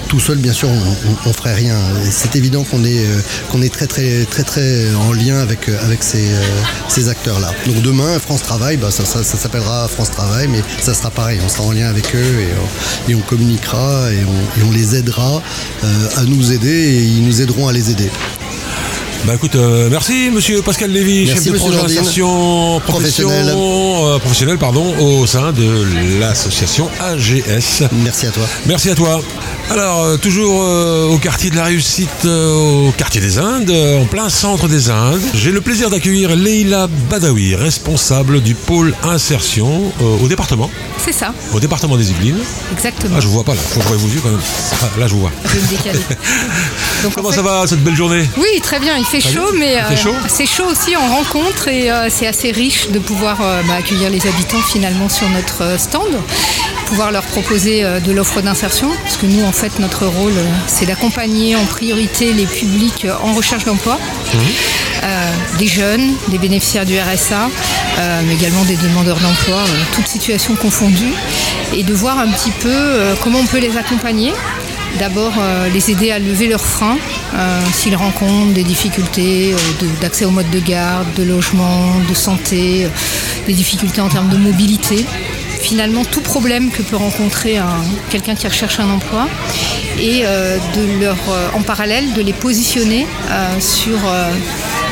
[0.08, 1.76] tout seul, bien sûr, on, ne ferait rien.
[2.10, 7.52] C'est évident qu'on est, très, très, très, très en lien avec, ces, acteurs-là.
[7.66, 11.38] Donc demain, France Travail, bah, ça, s'appellera France Travail, mais ça sera pareil.
[11.44, 14.24] On sera en lien avec eux et, on communiquera et
[14.66, 15.42] on les aidera
[16.16, 18.10] à nous aider et ils nous aideront à les aider.
[19.24, 21.98] Bah écoute, euh, merci Monsieur Pascal Lévy, Merci, chef de projet Nordine.
[21.98, 23.54] insertion profession, Professionnel.
[23.56, 27.84] euh, professionnelle pardon, au sein de l'association AGS.
[28.02, 28.42] Merci à toi.
[28.66, 29.20] Merci à toi.
[29.70, 34.02] Alors, euh, toujours euh, au quartier de la réussite, euh, au quartier des Indes, euh,
[34.02, 39.92] en plein centre des Indes, j'ai le plaisir d'accueillir Leila Badawi, responsable du pôle insertion
[40.02, 40.68] euh, au département,
[41.04, 42.40] C'est ça, au département des Yvelines.
[42.76, 43.14] exactement.
[43.16, 44.40] Ah, je vous vois pas là, faut que vos yeux quand même.
[44.82, 45.30] Ah, là, je vous vois.
[45.44, 46.00] Je vais me décaler.
[47.04, 48.28] Donc, en Comment fait- ça va cette belle journée?
[48.36, 48.96] Oui, très bien.
[48.98, 52.88] Il Très chaud, mais chaud c'est chaud aussi en rencontre et euh, c'est assez riche
[52.88, 56.08] de pouvoir euh, bah, accueillir les habitants finalement sur notre euh, stand,
[56.86, 60.46] pouvoir leur proposer euh, de l'offre d'insertion, parce que nous, en fait, notre rôle, euh,
[60.66, 63.98] c'est d'accompagner en priorité les publics euh, en recherche d'emploi,
[64.32, 64.38] Mmh.
[65.04, 67.50] euh, des jeunes, des bénéficiaires du RSA,
[67.98, 71.12] euh, mais également des demandeurs d'emploi, euh, toutes situations confondues,
[71.74, 74.32] et de voir un petit peu euh, comment on peut les accompagner.
[75.02, 76.96] D'abord, euh, les aider à lever leurs freins
[77.34, 82.86] euh, s'ils rencontrent des difficultés euh, d'accès au mode de garde, de logement, de santé,
[83.48, 85.04] des difficultés en termes de mobilité.
[85.60, 89.26] Finalement, tout problème que peut rencontrer un- quelqu'un qui recherche un emploi
[89.98, 93.98] et euh, de leur, euh, en parallèle, de les positionner euh, sur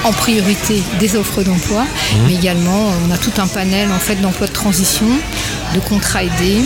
[0.03, 1.85] en priorité des offres d'emploi,
[2.27, 5.07] mais également on a tout un panel en fait d'emplois de transition,
[5.75, 6.63] de contrats aidés,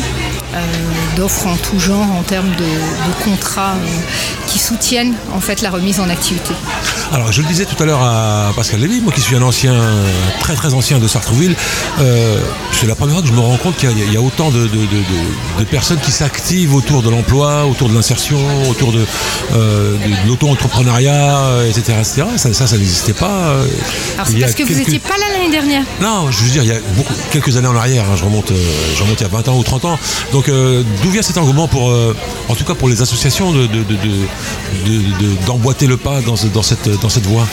[1.17, 3.87] d'offres en tout genre en termes de, de contrats euh,
[4.49, 6.53] qui soutiennent en fait la remise en activité.
[7.13, 9.75] Alors, je le disais tout à l'heure à Pascal Lévy, moi qui suis un ancien,
[10.41, 11.55] très très ancien de Sartrouville,
[12.01, 12.39] euh,
[12.73, 14.21] c'est la première fois que je me rends compte qu'il y, a- il y a
[14.21, 18.39] autant de, de- de- de- de personnes qui s'activent autour de l'emploi, autour de l'insertion,
[18.71, 19.05] autour de,
[19.55, 22.23] euh, l'auto-entrepreneuriat, euh, etc., etc.
[22.37, 23.31] Ça, ça, ça n'existait pas.
[23.49, 23.67] euh,
[24.15, 25.83] Alors c'est parce que vous n'étiez pas là l'année dernière.
[26.01, 28.51] Non, je veux dire, il y a beaucoup, quelques années en arrière, hein, je, remonte,
[28.51, 28.55] euh,
[28.97, 29.99] je remonte il y a 20 ans ou 30 ans.
[30.33, 32.17] Donc, euh, d'où vient cet engouement pour, euh,
[32.49, 36.89] en tout cas pour les associations, de, de- de- d'emboîter le pas dans, dans cette,
[37.01, 37.47] dans cette voie?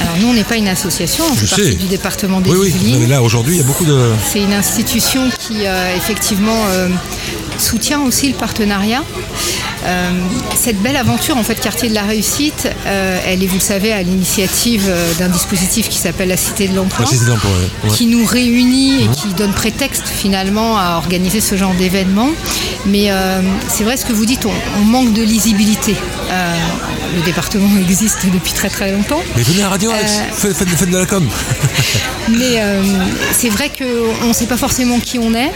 [0.00, 2.72] Alors nous on n'est pas une association, on Je fait partie du département des Oui,
[2.82, 4.12] oui, mais là aujourd'hui, il y a beaucoup de.
[4.32, 5.62] C'est une institution qui
[5.96, 6.56] effectivement
[7.58, 9.02] soutient aussi le partenariat.
[9.86, 10.10] Euh,
[10.56, 13.92] cette belle aventure en fait quartier de la réussite, euh, elle est vous le savez
[13.92, 17.04] à l'initiative euh, d'un dispositif qui s'appelle la Cité de l'emploi.
[17.84, 17.90] Ouais.
[17.90, 22.28] Qui nous réunit et qui donne prétexte finalement à organiser ce genre d'événement.
[22.86, 25.94] Mais euh, c'est vrai ce que vous dites, on, on manque de lisibilité.
[27.16, 29.20] Le département existe depuis très très longtemps.
[29.36, 31.26] Mais venez à Radio Axe, Euh, faites, faites- faites de la com.
[32.28, 32.60] Mais
[33.32, 35.50] c'est vrai qu'on ne sait pas forcément qui on est.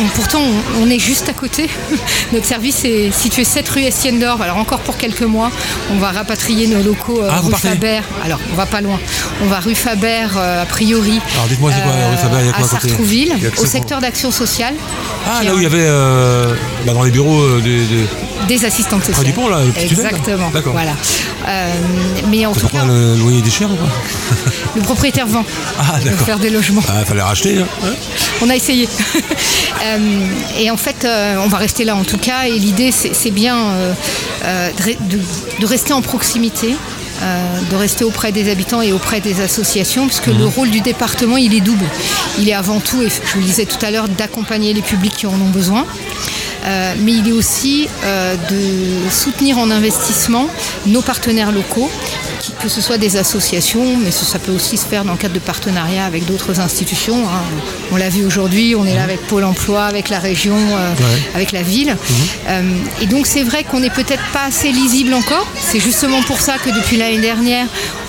[0.00, 1.68] On- pourtant, on, on est juste à côté.
[2.32, 4.42] Notre service est situé 7 rue Estienne d'Or.
[4.42, 5.50] Alors encore pour quelques mois,
[5.92, 8.00] on va rapatrier nos locaux euh, Ah, rue Faber.
[8.24, 8.98] Alors on va pas loin.
[9.42, 11.20] On va rue Faber euh, a priori.
[11.34, 13.66] Alors, dites-moi, c'est quoi, rue Faber, il y a quoi à à côté Sartrouville, au
[13.66, 14.74] secteur d'action sociale.
[15.26, 16.54] Ah, là où il y avait euh,
[16.86, 17.84] bah, dans les bureaux euh, des.
[17.84, 18.06] des-
[18.48, 19.24] des assistantes sociales.
[19.26, 20.50] du pont, là, le petit Exactement.
[20.50, 20.72] D'accord.
[20.72, 20.92] Voilà.
[21.46, 21.72] Euh,
[22.30, 23.88] mais en tout pourquoi cas, le loyer est cher ou quoi
[24.76, 25.44] le propriétaire vend
[25.78, 26.26] Ah, pour d'accord.
[26.26, 26.82] faire des logements.
[26.88, 27.58] Ah, fallait racheter.
[27.58, 27.66] hein.
[28.42, 28.88] On a essayé.
[29.84, 29.98] Euh,
[30.58, 32.46] et en fait, euh, on va rester là en tout cas.
[32.48, 33.92] Et l'idée, c'est bien euh,
[34.44, 35.20] euh, de, re- de-
[35.60, 36.74] de rester en proximité.
[37.22, 41.36] euh, de rester auprès des habitants et auprès des associations, puisque le rôle du département,
[41.36, 41.84] il est double.
[42.40, 45.16] Il est avant tout, et je vous le disais tout à l'heure, d'accompagner les publics
[45.16, 45.84] qui en ont besoin,
[46.68, 50.48] Euh, mais il est aussi euh, de soutenir en investissement
[50.86, 51.90] nos partenaires locaux,
[52.60, 55.38] que ce soit des associations, mais ça, peut aussi se faire dans le cadre de
[55.38, 57.26] partenariats avec d'autres institutions.
[57.26, 57.42] hein.
[57.92, 60.92] On l'a vu aujourd'hui, on est là avec Pôle Emploi, avec la région, euh,
[61.34, 61.96] avec la ville.
[62.48, 62.62] Euh,
[63.00, 65.46] et donc c'est vrai qu'on n'est peut-être pas assez lisible encore.
[65.60, 67.66] C'est justement pour ça que depuis l'année dernière,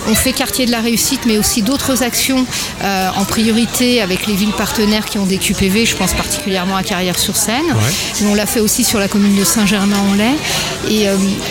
[0.08, 2.46] on fait quartier de la réussite, mais aussi d'autres actions
[2.82, 5.86] euh, en priorité avec les villes partenaires qui ont des QPV.
[5.86, 7.74] Je pense particulièrement à Carrière-sur-Seine.
[8.20, 10.36] Mais on l'a fait aussi sur la commune de Saint-Germain-en-Laye.
[10.90, 11.06] Et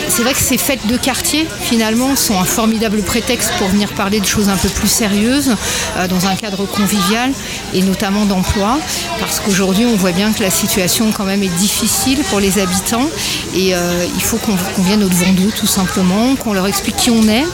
[0.08, 2.69] c'est vrai que ces fêtes de quartier, finalement, sont un formidable
[3.02, 5.56] prétexte pour venir parler de choses un peu plus sérieuses,
[5.96, 7.32] euh, dans un cadre convivial
[7.74, 8.78] et notamment d'emploi.
[9.18, 13.08] Parce qu'aujourd'hui, on voit bien que la situation, quand même, est difficile pour les habitants.
[13.54, 17.22] Et euh, il faut qu'on vienne au-devant d'eux, tout simplement, qu'on leur explique qui on
[17.28, 17.44] est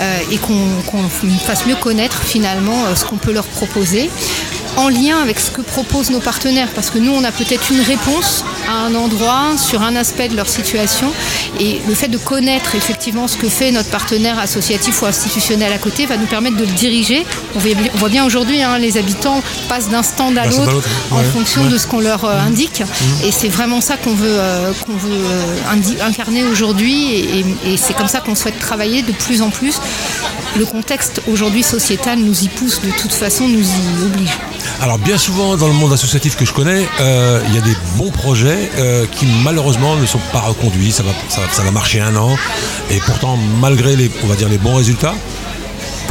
[0.00, 1.08] euh, et qu'on
[1.44, 4.10] fasse mieux connaître, finalement, ce qu'on peut leur proposer
[4.76, 7.80] en lien avec ce que proposent nos partenaires, parce que nous, on a peut-être une
[7.80, 11.12] réponse à un endroit, sur un aspect de leur situation,
[11.60, 15.78] et le fait de connaître effectivement ce que fait notre partenaire associatif ou institutionnel à
[15.78, 17.24] côté va nous permettre de le diriger.
[17.54, 17.58] On
[17.98, 21.68] voit bien, aujourd'hui, hein, les habitants passent d'un stand à l'autre en ouais, fonction ouais.
[21.68, 22.82] de ce qu'on leur euh, indique,
[23.24, 27.76] et c'est vraiment ça qu'on veut, euh, qu'on veut euh, incarner aujourd'hui, et, et- et
[27.76, 29.76] c'est comme ça qu'on souhaite travailler de plus en plus.
[30.56, 34.30] Le contexte aujourd'hui sociétal nous y pousse, de toute façon, nous y oblige.
[34.80, 37.76] Alors bien souvent dans le monde associatif que je connais, euh, il y a des
[37.96, 40.92] bons projets euh, qui malheureusement ne sont pas reconduits.
[40.92, 42.36] Ça va, marcher un an
[42.90, 44.08] et pourtant malgré les
[44.58, 45.14] bons résultats,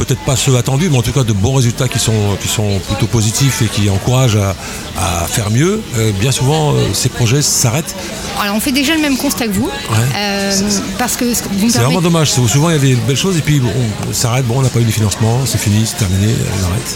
[0.06, 2.80] peut-être pas ceux attendus, mais en tout cas de bons résultats qui sont, qui sont
[2.88, 4.56] plutôt positifs et qui encouragent à,
[4.98, 7.96] à faire mieux, euh, bien souvent euh, ces projets s'arrêtent.
[8.42, 9.70] Alors on fait déjà le même constat que vous,
[10.16, 10.52] euh,
[10.98, 12.32] parce que ce C'est vraiment dommage.
[12.32, 13.72] Souvent il y a des belles choses et puis bon,
[14.10, 16.96] on s'arrête, bon on n'a pas eu les financements, c'est fini, c'est terminé, on arrête.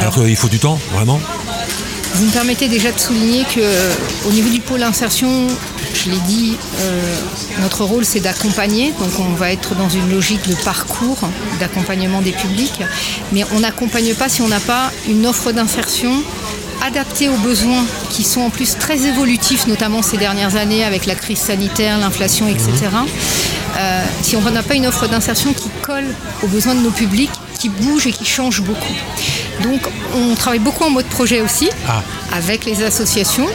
[0.00, 1.20] Alors qu'il faut du temps, vraiment.
[2.14, 3.60] Vous me permettez déjà de souligner que
[4.26, 5.46] au niveau du pôle insertion,
[5.94, 7.14] je l'ai dit, euh,
[7.60, 8.92] notre rôle c'est d'accompagner.
[8.98, 11.18] Donc on va être dans une logique de parcours,
[11.60, 12.80] d'accompagnement des publics.
[13.32, 16.12] Mais on n'accompagne pas si on n'a pas une offre d'insertion
[16.86, 21.14] adaptée aux besoins qui sont en plus très évolutifs, notamment ces dernières années avec la
[21.16, 22.70] crise sanitaire, l'inflation, etc.
[23.78, 26.06] Euh, si on n'a pas une offre d'insertion qui colle
[26.42, 28.94] aux besoins de nos publics, qui bouge et qui change beaucoup.
[29.64, 29.80] Donc
[30.14, 32.02] on travaille beaucoup en mode projet aussi, Ah.
[32.32, 33.48] avec les associations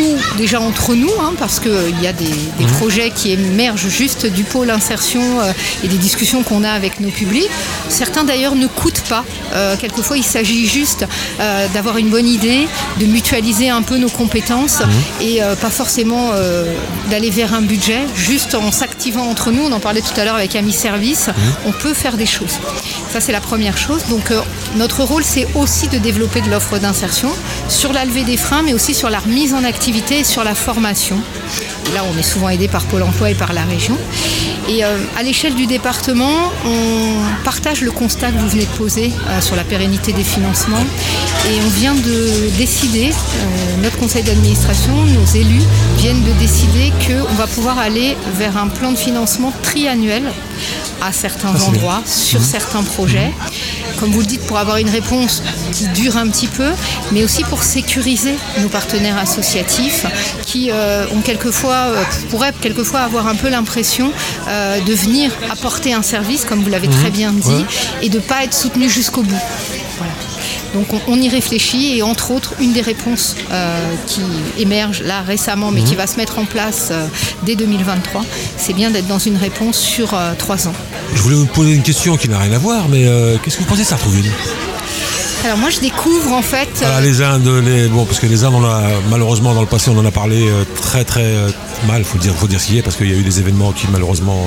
[0.00, 2.24] ou déjà entre nous, hein, parce qu'il y a des,
[2.58, 2.70] des Mhm.
[2.78, 7.10] projets qui émergent juste du pôle insertion euh, et des discussions qu'on a avec nos
[7.10, 7.48] publics.
[7.88, 9.24] Certains d'ailleurs ne coûtent pas.
[9.54, 11.04] Euh, quelquefois, il s'agit juste
[11.40, 12.68] euh, d'avoir une bonne idée,
[13.00, 15.26] de mutualiser un peu nos compétences Mhm.
[15.26, 16.30] et pas forcément
[17.10, 18.00] d'aller vers un budget.
[18.14, 21.34] Juste en s'activant entre nous, on en parlait tout à l'heure avec Amis Service, Mhm.
[21.66, 22.58] on peut faire des choses.
[23.12, 24.02] Ça, c'est la première chose.
[24.08, 24.32] Donc,
[24.76, 27.30] notre rôle, c'est aussi de développer de l'offre d'insertion
[27.68, 30.54] sur la levée des freins, mais aussi sur la remise en activité et sur la
[30.54, 31.16] formation.
[31.94, 33.96] Là, on est souvent aidé par Pôle emploi et par la région.
[34.68, 39.10] Et euh, à l'échelle du département, on partage le constat que vous venez de poser
[39.28, 40.84] euh, sur la pérennité des financements.
[41.46, 45.62] Et on vient de décider, euh, notre conseil d'administration, nos élus
[45.96, 50.24] viennent de décider qu'on va pouvoir aller vers un plan de financement triannuel
[51.00, 53.32] à certains endroits, sur certains projets.
[53.98, 56.70] Comme vous le dites, pour avoir une réponse qui dure un petit peu,
[57.12, 60.06] mais aussi pour sécuriser nos partenaires associatifs
[60.46, 64.12] qui euh, ont quelquefois, euh, pourraient quelquefois avoir un peu l'impression
[64.48, 67.64] euh, de venir apporter un service, comme vous l'avez très bien dit, Ouais.
[68.02, 69.40] et de ne pas être soutenus jusqu'au bout.
[69.98, 70.12] Voilà.
[70.74, 74.20] Donc on, on y réfléchit et entre autres, une des réponses euh, qui
[74.58, 77.06] émerge là récemment, mais qui va se mettre en place euh,
[77.44, 78.22] dès 2023,
[78.58, 80.74] c'est bien d'être dans une réponse sur euh, trois ans.
[81.14, 83.62] Je voulais vous poser une question qui n'a rien à voir, mais euh, qu'est-ce que
[83.62, 84.30] vous pensez de Sartrouville?
[85.44, 86.68] Alors moi je découvre en fait...
[86.82, 89.66] euh, Voilà, les Indes, les, bon, parce que les Indes, on a, malheureusement, dans le
[89.68, 91.50] passé, on en a parlé euh, très très euh,
[91.86, 93.38] mal, faut dire, faut dire ce qu'il y est, parce qu'il y a eu des
[93.38, 94.46] événements qui malheureusement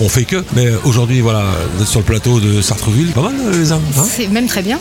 [0.00, 0.42] euh, ont fait que.
[0.54, 1.44] Mais euh, aujourd'hui, voilà,
[1.76, 3.82] vous êtes sur le plateau de Sartreville, pas mal euh, les Indes.
[3.98, 4.04] hein?
[4.10, 4.78] C'est même très bien.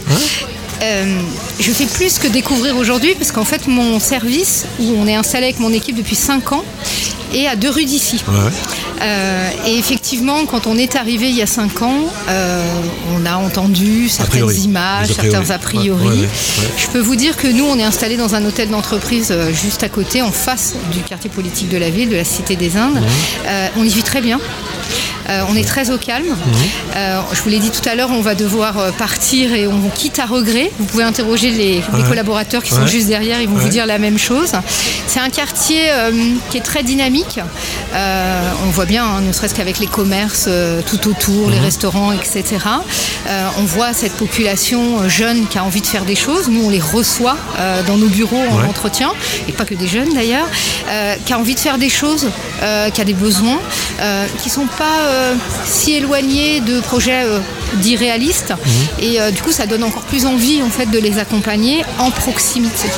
[0.81, 1.19] Euh,
[1.59, 5.43] je fais plus que découvrir aujourd'hui parce qu'en fait mon service où on est installé
[5.47, 6.63] avec mon équipe depuis 5 ans
[7.33, 8.23] est à deux rues d'ici.
[8.27, 8.51] Ouais.
[9.01, 12.63] Euh, et effectivement, quand on est arrivé il y a 5 ans, euh,
[13.15, 16.07] on a entendu certaines images, a certains a priori.
[16.07, 16.27] Ouais, ouais.
[16.77, 19.83] Je peux vous dire que nous, on est installé dans un hôtel d'entreprise euh, juste
[19.83, 23.01] à côté, en face du quartier politique de la ville, de la Cité des Indes.
[23.45, 24.39] Euh, on y vit très bien.
[25.29, 26.35] Euh, on est très au calme.
[26.95, 29.89] Euh, je vous l'ai dit tout à l'heure, on va devoir euh, partir et on
[29.93, 30.71] quitte à regret.
[30.79, 32.03] Vous pouvez interroger les, Ouais.
[32.07, 33.63] collaborateurs qui sont juste derrière, ils vont Ouais.
[33.63, 34.51] vous dire la même chose.
[35.07, 35.81] C'est un quartier
[36.49, 37.39] qui est très dynamique.
[37.93, 40.49] On voit bien, hein, ne serait-ce qu'avec les commerces
[40.87, 41.53] tout autour, Mhm.
[41.53, 42.43] les restaurants, etc.
[43.57, 46.47] On voit cette population jeune qui a envie de faire des choses.
[46.49, 47.37] Nous, on les reçoit
[47.87, 49.11] dans nos bureaux en entretien,
[49.47, 50.47] et pas que des jeunes d'ailleurs,
[51.25, 52.27] qui a envie de faire des choses,
[52.93, 53.59] qui a des besoins,
[54.41, 54.99] qui sont pas
[55.65, 57.39] si éloignés de projets euh,
[57.75, 58.51] dits réalistes.
[58.51, 59.03] Mhm.
[59.03, 62.11] Et euh, du coup, ça donne encore plus envie en fait de les accompagner en
[62.11, 62.89] proximité.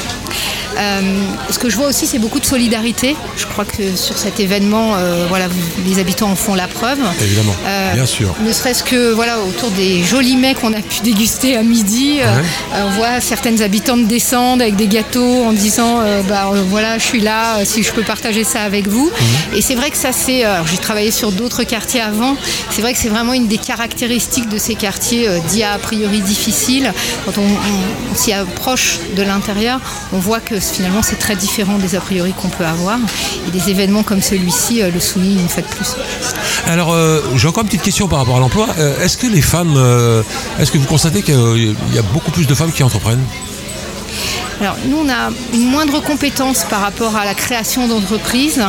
[0.78, 1.02] Euh,
[1.50, 3.16] ce que je vois aussi, c'est beaucoup de solidarité.
[3.38, 5.46] Je crois que sur cet événement, euh, voilà,
[5.86, 7.00] les habitants en font la preuve.
[7.22, 8.34] Évidemment, Euh, bien sûr.
[8.46, 12.82] Ne serait-ce que voilà, autour des jolis mets qu'on a pu déguster à midi, Ouais.
[12.86, 17.64] on voit certaines habitantes descendre avec des gâteaux en disant bah, voilà, je suis là,
[17.66, 19.06] si je peux partager ça avec vous.
[19.10, 19.58] Mhm.
[19.58, 20.44] Et c'est vrai que ça, c'est.
[20.66, 22.36] J'ai travaillé sur d'autres quartiers avant.
[22.70, 26.20] C'est vrai que c'est vraiment une des caractéristiques de ces quartiers euh, dits a priori
[26.22, 26.94] difficiles.
[27.26, 29.80] Quand on, on- on s'y approche de l'intérieur,
[30.14, 33.00] on voit que finalement c'est très différent des a priori qu'on peut avoir.
[33.48, 35.96] Et des événements comme celui-ci euh, le soulignent une fois de plus.
[36.68, 38.68] Alors, euh, j'ai encore une petite question par rapport à l'emploi.
[38.78, 39.76] Euh, est-ce que les femmes,
[40.60, 43.24] est-ce que vous constatez qu'il y a beaucoup plus de femmes qui entreprennent?
[44.62, 48.62] Alors, nous, on a une moindre compétence par rapport à la création d'entreprises.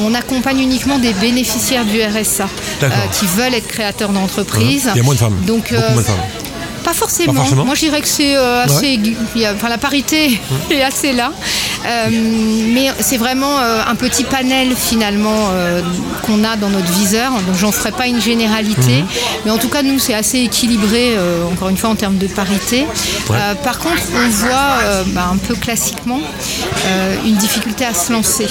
[0.00, 2.48] On accompagne uniquement des bénéficiaires du RSA
[3.12, 4.88] qui veulent être créateurs d'entreprises.
[4.94, 5.36] Il y a moins de femmes.
[5.46, 6.16] Donc, euh, moins de femmes.
[6.84, 7.32] Pas forcément.
[7.32, 9.00] Pas forcément Moi, je dirais que c'est euh, assez.
[9.54, 10.38] enfin, la parité
[10.70, 11.32] est assez là.
[11.86, 12.08] Euh,
[12.72, 15.82] mais c'est vraiment euh, un petit panel finalement euh,
[16.22, 17.32] qu'on a dans notre viseur.
[17.46, 19.06] Donc j'en ferai pas une généralité, Mhm.
[19.44, 21.16] mais en tout cas nous c'est assez équilibré.
[21.52, 22.86] encore une fois en termes de parité.
[23.62, 26.20] Par contre, on voit bah, un peu classiquement
[27.24, 28.46] une difficulté à se lancer.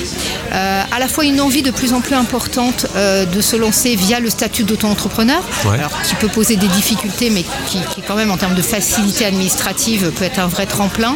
[0.51, 4.29] À la fois une envie de plus en plus importante de se lancer via le
[4.29, 5.77] statut d'auto-entrepreneur, Ouais.
[6.07, 10.11] qui peut poser des difficultés, mais qui, qui quand même en termes de facilité administrative
[10.11, 11.15] peut être un vrai tremplin.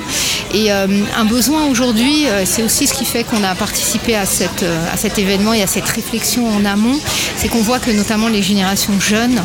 [0.54, 4.64] Et un besoin aujourd'hui, euh, c'est aussi ce qui fait qu'on a participé à, cette,
[4.64, 6.98] euh, à cet événement et à cette réflexion en amont,
[7.38, 9.42] c'est qu'on voit que notamment les générations jeunes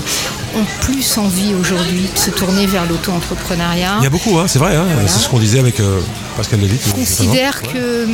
[0.55, 3.97] ont plus envie aujourd'hui de se tourner vers l'auto-entrepreneuriat.
[4.01, 4.77] Il y a beaucoup, hein, c'est vrai.
[4.77, 6.01] hein, C'est ce qu'on disait avec euh,
[6.37, 6.83] Pascal Lévite.
[6.87, 8.07] Je considère que,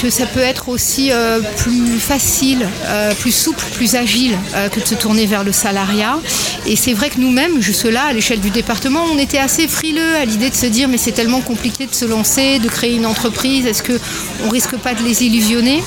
[0.00, 4.36] que ça peut être aussi euh, plus facile, euh, plus souple, plus agile
[4.72, 6.18] que de se tourner vers le salariat.
[6.66, 10.24] Et c'est vrai que nous-mêmes, jusque-là, à l'échelle du département, on était assez frileux à
[10.26, 13.64] l'idée de se dire mais c'est tellement compliqué de se lancer, de créer une entreprise,
[13.66, 13.82] est-ce
[14.42, 15.82] qu'on risque pas de les illusionner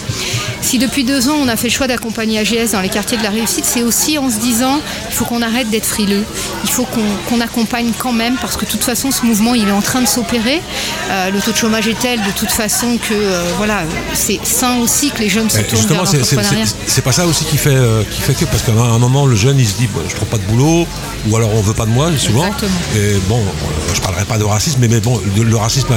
[0.62, 3.24] Si depuis deux ans, on a fait le choix d'accompagner AGS dans les quartiers de
[3.24, 6.24] la réussite, c'est aussi en se disant il faut qu'on arrête d'être frileux,
[6.64, 6.86] il faut
[7.28, 10.02] qu'on accompagne quand même, parce que de toute façon, ce mouvement, il est en train
[10.02, 10.62] de s'opérer.
[11.10, 14.78] Euh, le taux de chômage est tel de toute façon que euh, voilà, c'est sain
[14.80, 16.66] aussi que les jeunes se Eh, tournent vers l'entrepreneuriat.
[16.88, 19.36] c'est- pas ça aussi qui fait, euh, qui fait que, parce qu'à un moment, le
[19.36, 20.86] jeune, il se dit, bon, je trouve pas de boulot,
[21.28, 22.46] ou alors on veut pas de moi, souvent.
[22.46, 22.72] Exactement.
[22.98, 23.42] Et bon,
[23.94, 25.88] je parlerai pas de racisme, mais, mais bon, le racisme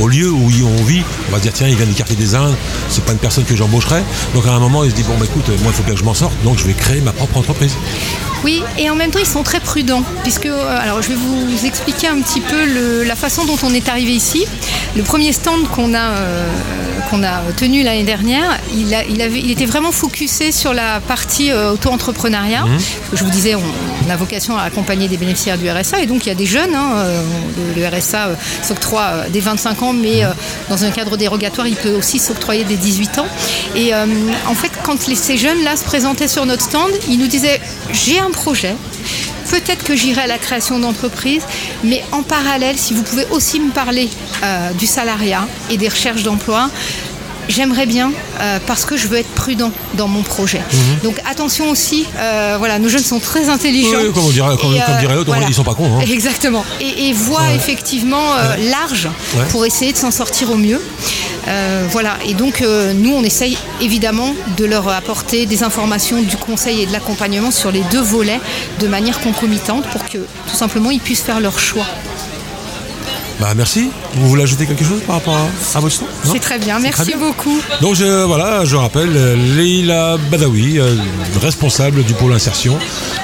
[0.00, 2.54] au lieu où on vit, on va se tiens, il vient du quartier des Indes,
[2.88, 4.02] c'est pas une personne que j'embaucherai.
[4.34, 6.04] Donc à un moment, il se dit, bon, bah, écoute, moi, il faut que je
[6.04, 7.74] m'en sorte, donc je vais créer ma propre entreprise.
[8.44, 11.66] Oui, et en même temps, ils sont très prudents, puisque, euh, alors je vais vous
[11.66, 14.46] expliquer un petit peu la façon dont on est arrivé ici.
[14.96, 16.48] Le premier stand qu'on a, euh,
[17.10, 21.00] qu'on a tenu l'année dernière, il, a- il avait, il était vraiment focusé sur la
[21.00, 22.64] partie euh, auto-entrepreneuriat.
[23.10, 23.62] Que Je vous disais, on,
[24.06, 26.46] on a vocation à accompagner des bénéficiaires du RSA, et donc il y a des
[26.46, 26.74] jeunes.
[26.74, 27.22] hein, euh,
[27.76, 30.22] le, le RSA euh, s'octroie des 25 ans, mais
[30.68, 33.26] dans un cadre dérogatoire, il peut aussi s'octroyer des 18 ans.
[33.74, 34.04] Et euh,
[34.46, 37.60] en fait, quand les- ces jeunes-là se présentaient sur notre stand, ils nous disaient
[37.92, 38.74] j'ai un projet.
[39.50, 41.42] Peut-être que j'irai à la création d'entreprise,
[41.84, 44.08] mais en parallèle, si vous pouvez aussi me parler
[44.44, 46.70] euh, du salariat et des recherches d'emploi,
[47.48, 50.60] j'aimerais bien euh, parce que je veux être prudent dans mon projet.
[51.02, 53.98] Donc attention aussi, euh, voilà, nos jeunes sont très intelligents.
[53.98, 54.06] Mhm.
[54.08, 56.04] Oui, comme on dirait- comme- Et, comme dirait l'autre, ils sont pas cons, hein.
[56.10, 56.64] Exactement.
[56.80, 58.34] Et, et voient effectivement
[58.70, 59.44] large Ouais.
[59.50, 60.80] pour essayer de s'en sortir au mieux.
[61.48, 66.36] Euh, voilà, et donc euh, nous on essaye évidemment de leur apporter des informations, du
[66.36, 68.40] conseil et de l'accompagnement sur les deux volets
[68.80, 71.86] de manière concomitante pour que tout simplement ils puissent faire leur choix.
[73.40, 73.88] Bah, merci.
[74.14, 76.32] Vous voulez ajouter quelque chose par rapport à, à votre Non?
[76.32, 77.18] C'est très bien, merci très bien.
[77.18, 77.56] beaucoup.
[77.80, 80.96] Donc je, voilà, je rappelle, euh, Leila Badawi, euh,
[81.40, 82.76] responsable du pôle insertion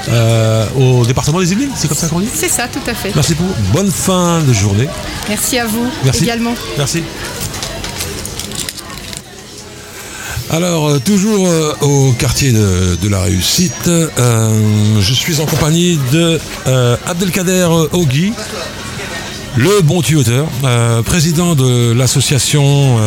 [0.07, 2.29] euh, au département des Yvelines, c'est comme ça qu'on dit?
[2.33, 3.11] C'est ça, tout à fait.
[3.13, 3.53] Merci beaucoup.
[3.73, 4.87] Bonne fin de journée.
[5.27, 6.23] Merci à vous Merci.
[6.23, 6.55] également.
[6.77, 7.03] Merci.
[10.51, 16.39] Alors, euh, toujours euh, au quartier de, la réussite, euh, je suis en compagnie de
[17.07, 18.31] Abdelkader Ogui,
[19.57, 20.47] le bon tuyauteur,
[21.05, 22.97] président de l'association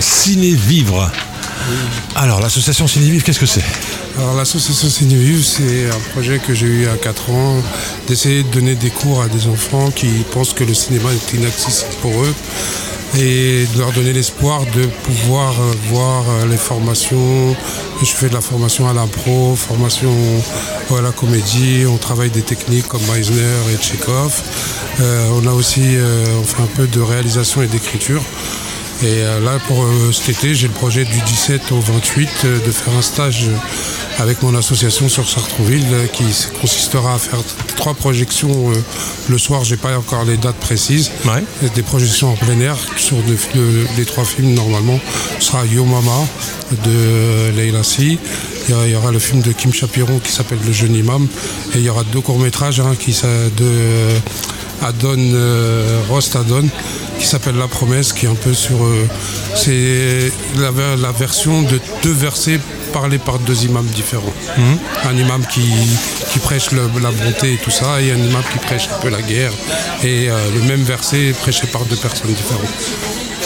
[0.00, 1.10] Ciné Vivre.
[2.16, 3.64] Alors, l'association Ciné Vivre, qu'est-ce que c'est?
[4.18, 7.62] Alors l'association Cinévive, c'est un projet que j'ai eu a 4 ans,
[8.08, 11.92] d'essayer de donner des cours à des enfants qui pensent que le cinéma est inaccessible
[12.02, 12.34] pour eux
[13.18, 17.56] et de leur donner l'espoir de pouvoir euh, voir euh, les formations.
[18.00, 20.12] Je fais de la formation à l'impro, formation
[20.98, 24.42] à la comédie, on travaille des techniques comme Meisner et Tchekhov.
[25.00, 28.22] Euh, on a aussi euh, on fait un peu de réalisation et d'écriture.
[29.02, 32.58] Et euh, là, pour euh, cet été, j'ai le projet du 17 au 28 euh,
[32.66, 33.46] de faire un stage
[34.18, 36.24] avec mon association sur Sartrouville qui
[36.60, 37.38] consistera à faire
[37.76, 38.70] trois projections
[39.30, 39.64] le soir.
[39.64, 41.10] J'ai pas encore les dates précises.
[41.24, 41.42] Ouais.
[41.74, 45.00] Des projections en plein air sur de- de- les trois films normalement.
[45.38, 46.26] Ce sera Yo Mama
[46.84, 48.18] de Leila Si.
[48.68, 51.26] Il y aura- le film de Kim Chapiron qui s'appelle Le jeune imam.
[51.74, 53.70] Et il y aura deux courts-métrages hein, qui, de
[54.82, 56.64] Adon, euh, Rost Adon,
[57.18, 58.82] qui s'appelle La Promesse, qui est un peu sur.
[58.84, 59.06] euh,
[59.54, 62.60] c'est la, ver- la version de deux versets
[62.92, 64.32] parlés par deux imams différents.
[65.04, 65.62] Un imam qui,
[66.32, 69.08] qui prêche le- la bonté et tout ça, et un imam qui prêche un peu
[69.10, 69.52] la guerre.
[70.02, 72.68] Et euh, le même verset prêché par deux personnes différentes.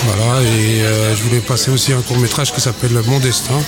[0.07, 3.59] Voilà, et euh, je voulais passer aussi un court métrage qui s'appelle Mon Destin.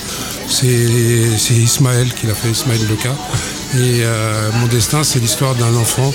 [0.49, 3.15] C'est c'est Ismaël qui l'a fait, Ismaël Leca.
[3.75, 6.13] Et euh, Mon Destin, c'est l'histoire d'un enfant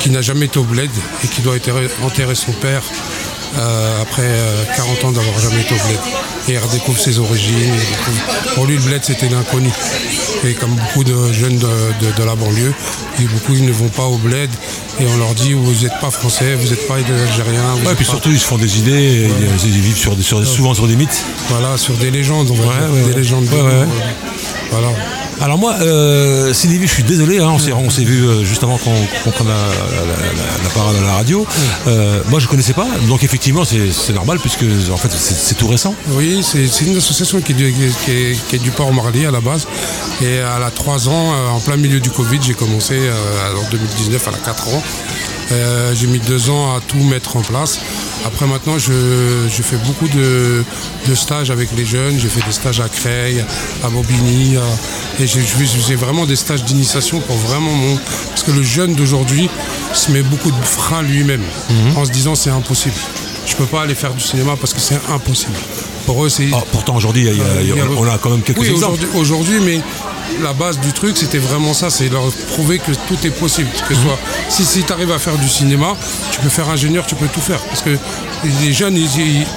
[0.00, 0.90] qui n'a jamais été au bled
[1.22, 1.54] et qui doit
[2.02, 2.82] enterrer, son père
[3.56, 4.28] euh, après
[4.76, 6.00] 40 ans d'avoir jamais été au bled.
[6.48, 7.74] Et il redécouvre ses origines.
[8.54, 9.70] Pour lui, le bled, c'était l'inconnu.
[10.44, 12.74] Et comme beaucoup de jeunes de, la banlieue,
[13.18, 14.50] beaucoup ils ne vont pas au bled
[15.00, 17.74] et on leur dit vous n'êtes pas français, vous n'êtes pas algérien.
[17.86, 19.28] Ouais, puis surtout ils se font des idées,
[19.64, 20.14] ils vivent sur,
[20.44, 21.24] souvent sur des mythes.
[21.48, 23.46] Voilà, sur des légendes, on va dire, des légendes.
[24.70, 24.90] Voilà.
[25.40, 29.48] Alors moi, euh, je suis désolé, hein, on s'est vu euh, juste avant qu'on prenne
[29.48, 31.46] la, parole à la radio.
[31.86, 35.68] Euh, moi je ne connaissais pas, donc effectivement c'est normal puisque en fait c'est tout
[35.68, 35.94] récent.
[36.10, 39.66] Oui, c'est une association qui est, du, port Marly à la base.
[40.22, 42.98] Et elle a trois ans, euh, en plein milieu du Covid, j'ai commencé
[43.56, 44.82] en 2019, elle a quatre ans.
[45.94, 47.80] J'ai mis deux ans à tout mettre en place.
[48.24, 48.92] Après maintenant, je,
[49.62, 50.64] fais beaucoup de,
[51.14, 52.18] stages avec les jeunes.
[52.18, 53.44] J'ai fait des stages à Creil,
[53.82, 54.56] à Bobigny.
[55.20, 57.96] et j'ai vraiment des stages d'initiation pour vraiment mon...
[58.30, 59.48] Parce que le jeune d'aujourd'hui
[59.92, 61.98] se met beaucoup de freins lui-même mhm.
[61.98, 62.96] en se disant c'est impossible.
[63.46, 65.52] Je ne peux pas aller faire du cinéma parce que c'est impossible.
[66.06, 66.48] Pour eux, c'est...
[66.52, 67.28] Ah, pourtant aujourd'hui,
[67.96, 68.70] on a quand même quelques oui,
[69.14, 69.80] Aujourd'hui, mais
[70.42, 73.68] la base du truc, c'était vraiment ça, c'est leur prouver que tout est possible.
[73.88, 74.18] Que soit,
[74.48, 75.96] si, si tu arrives à faire du cinéma,
[76.32, 77.60] tu peux faire ingénieur, tu peux tout faire.
[77.60, 77.96] Parce que
[78.60, 78.98] les jeunes,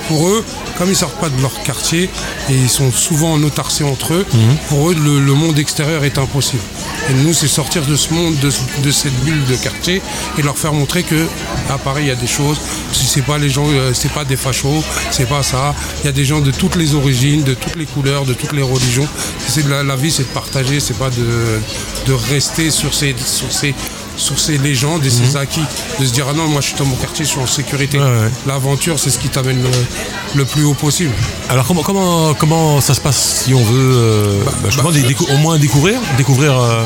[0.07, 0.43] pour eux,
[0.78, 2.09] comme ils sortent pas de leur quartier
[2.49, 4.57] et ils sont souvent en autarcie entre eux, mhm.
[4.70, 6.61] pour eux, le, monde extérieur est impossible.
[7.09, 10.01] Et nous, c'est sortir de ce monde, de, cette bulle de quartier
[10.38, 11.28] et leur faire montrer que,
[11.70, 12.59] à Paris, il y a des choses.
[12.91, 15.76] Si c'est pas les gens, euh, c'est pas des fachos, c'est pas ça.
[16.01, 18.53] Il y a des gens de toutes les origines, de toutes les couleurs, de toutes
[18.53, 19.07] les religions.
[19.47, 20.28] C'est la, la vie, c'est de
[20.58, 21.60] partager, c'est pas de,
[22.08, 23.76] de rester sur ces, sur ces
[24.18, 25.36] sur ces légendes et ces mhm.
[25.38, 25.64] acquis.
[25.99, 27.99] De se dire, ah non, moi je suis dans mon quartier, je suis en sécurité.
[28.45, 29.64] L'aventure, c'est ce qui t'amène
[30.36, 31.12] le, plus haut possible.
[31.49, 35.38] Alors comment, comment, comment ça se passe si on veut euh, bah, bah, bah, au
[35.38, 36.84] moins découvrir, découvrir euh,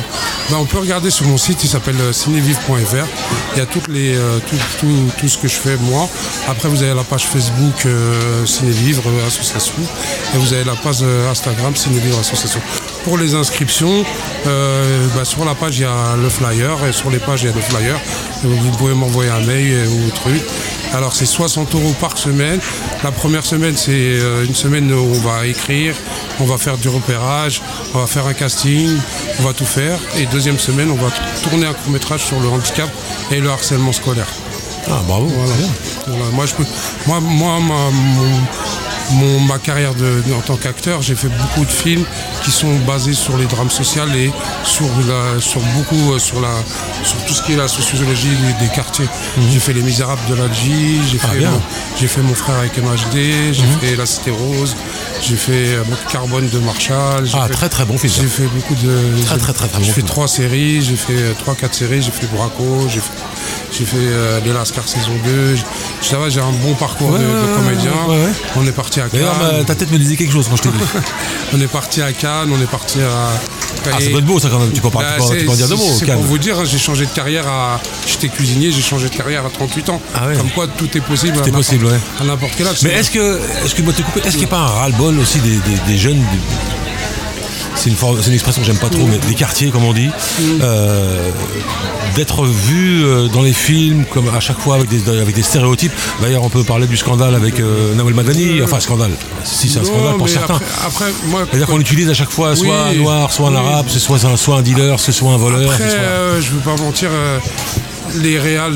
[0.51, 3.05] On peut regarder sur mon site, il s'appelle euh, cinévive.fr.
[3.55, 4.17] Il y a toutes les,
[4.80, 6.09] tout, tout, ce que je fais moi.
[6.49, 7.88] Après, vous avez la page Facebook
[8.45, 9.74] Cinévivre Association
[10.34, 12.59] et vous avez la page Instagram Cinévivre Association.
[13.04, 14.06] Pour les inscriptions,
[15.24, 17.56] sur la page, il y a le flyer et sur les pages, il y a
[17.56, 17.99] le flyer.
[18.43, 20.41] Vous pouvez m'envoyer un mail ou truc.
[20.93, 22.60] Alors c'est 60 euros par semaine.
[23.04, 25.95] La première semaine, c'est euh, une semaine où on va écrire,
[26.39, 27.62] on va faire du repérage,
[27.93, 28.89] on va faire un casting,
[29.39, 29.97] on va tout faire.
[30.18, 31.10] Et deuxième semaine, on va
[31.43, 32.89] tourner un court métrage sur le handicap
[33.32, 34.28] et le harcèlement scolaire.
[34.89, 35.32] Ah bravo.
[36.34, 36.66] Moi, je peux,
[37.08, 37.76] moi, moi ma
[39.64, 39.91] carrière
[40.36, 42.04] en tant qu'acteur, j'ai fait beaucoup de films
[42.43, 44.32] qui sont basés sur les drames sociaux et
[44.64, 44.88] sur,
[45.76, 46.54] beaucoup euh, sur, la,
[47.04, 48.30] sur tout ce qui est la sociologie
[48.60, 49.06] des, quartiers.
[49.38, 49.43] Mhm.
[49.52, 51.28] J'ai fait Les Misérables de l'Algie, j'ai ah,
[51.97, 53.80] fait, fait, Mon frère avec MHD, j'ai mhm.
[53.82, 54.76] fait La Cité Rose,
[55.22, 57.28] j'ai fait euh, Carbone de Marshall.
[57.34, 58.11] Ah, très très bon film.
[58.13, 59.24] J'ai fait beaucoup de.
[59.26, 62.01] Très très très, très bon J'ai fait trois séries, j'ai fait euh, trois, quatre séries,
[62.01, 63.11] j'ai fait Braco, j'ai fait
[63.72, 65.55] j'ai fait euh, Les Lascar saison 2.
[66.01, 67.91] Ça va, j'ai un bon parcours de, comédien.
[68.55, 69.65] on est parti à Cannes.
[69.65, 70.78] ta tête me disait quelque chose quand je t'ai vu.
[71.53, 73.32] on est parti à Cannes, on est parti à.
[73.86, 75.95] Ah, ça doit être beau ça quand même, tu peux pas, bah, dire de mots.
[75.97, 77.79] C'est pour vous dire, hein, j'ai changé de carrière à.
[78.07, 80.01] J'étais cuisinier, j'ai changé de carrière à 38 ans.
[80.15, 81.38] Ah Comme quoi tout est possible.
[81.38, 81.99] Tout est possible, ouais.
[82.19, 82.77] À n'importe quel âge.
[82.84, 85.97] Mais est-ce que, est-ce que, est-ce qu'il n'y a pas un ras-le-bol aussi des, des
[85.97, 86.23] jeunes
[87.82, 90.09] c'est une, expression que j'aime pas trop, mais des quartiers, comme on dit,
[90.61, 91.32] euh,
[92.15, 95.91] d'être vu euh, dans les films, comme à chaque fois avec des, stéréotypes.
[96.21, 99.11] D'ailleurs, on peut parler du scandale avec euh, Nawel Madani, enfin scandale,
[99.43, 100.59] si c'est un scandale pour certains.
[100.86, 101.05] Après,
[101.49, 104.61] C'est-à-dire qu'on utilise à chaque fois soit un noir, soit un arabe, soit, soit un
[104.61, 105.71] dealer, soit un voleur.
[105.71, 105.89] Après,
[106.39, 107.09] je veux pas mentir
[108.16, 108.76] les réals,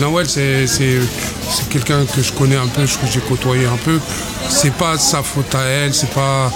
[0.00, 0.66] Nawel, c'est
[1.70, 3.98] quelqu'un que je connais un peu, que j'ai côtoyé un peu.
[4.48, 6.50] C'est pas sa faute à elle, c'est pas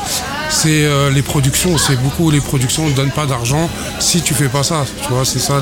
[0.49, 3.69] c'est euh, les productions, c'est beaucoup les productions ne donnent pas d'argent
[3.99, 5.61] si tu fais pas ça, tu vois, c'est ça.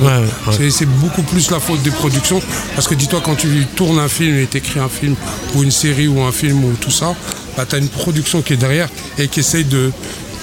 [0.50, 2.40] C'est beaucoup plus la faute des productions
[2.74, 5.16] parce que dis-toi quand tu tournes un film et t'écris un film
[5.54, 7.14] ou une série ou un film ou tout ça,
[7.56, 9.90] bah as une production qui est derrière et qui essaye de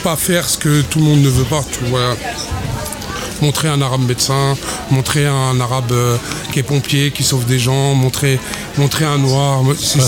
[0.03, 2.15] pas faire ce que tout le monde ne veut pas, tu vois
[3.41, 4.55] montrer un arabe médecin,
[4.89, 6.17] montrer un arabe euh,
[6.51, 8.39] qui est pompier, qui sauve des gens, montrer,
[8.77, 9.61] montrer un noir.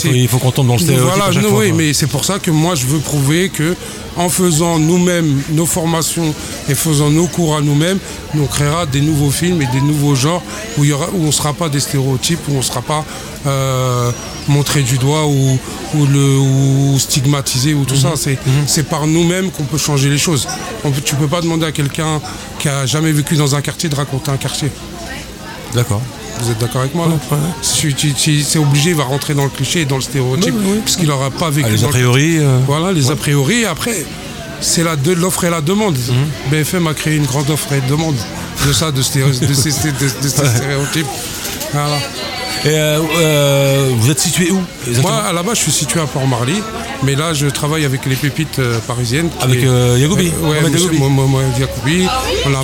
[0.05, 1.13] il faut qu'on tombe dans le stéréotype.
[1.15, 3.75] Voilà, oui, mais c'est pour ça que moi je veux prouver que
[4.15, 6.33] en faisant nous-mêmes nos formations
[6.69, 7.99] et faisant nos cours à nous-mêmes,
[8.39, 10.43] on créera des nouveaux films et des nouveaux genres
[10.77, 13.03] où, il où on ne sera pas des stéréotypes, où on ne sera pas
[13.45, 14.11] euh,
[14.47, 15.59] montré du doigt ou,
[15.95, 18.09] le, stigmatisé ou tout ça.
[18.09, 18.31] Mhm.
[18.31, 18.37] Mhm.
[18.67, 20.47] C'est par nous-mêmes qu'on peut changer les choses.
[21.03, 22.21] tu ne peux pas demander à quelqu'un
[22.63, 24.71] qui a jamais vécu dans un quartier de raconter un quartier.
[25.73, 26.01] D'accord.
[26.39, 27.09] Vous êtes d'accord avec moi
[27.61, 30.55] C'est obligé, il va rentrer dans le cliché et dans le stéréotype,
[30.85, 31.67] puisqu'il n'aura pas vécu.
[31.69, 32.37] Ah, les a priori.
[32.39, 33.65] Euh, voilà, les a priori.
[33.65, 34.05] Après,
[34.61, 34.81] c'est
[35.13, 35.97] l'offre et la demande.
[35.97, 36.51] Mhm.
[36.51, 38.15] BFM a créé une grande offre et demande
[38.65, 41.05] de ça, de, ces, stéréotypes.
[41.73, 41.97] Voilà.
[42.65, 45.99] Et euh, euh, vous êtes situé où exactement Moi, à la base, je suis situé
[45.99, 46.61] à Port-Marly,
[47.03, 49.29] mais là, je travaille avec les pépites euh, parisiennes.
[49.41, 50.31] Avec Yagoubi.
[50.41, 50.69] On a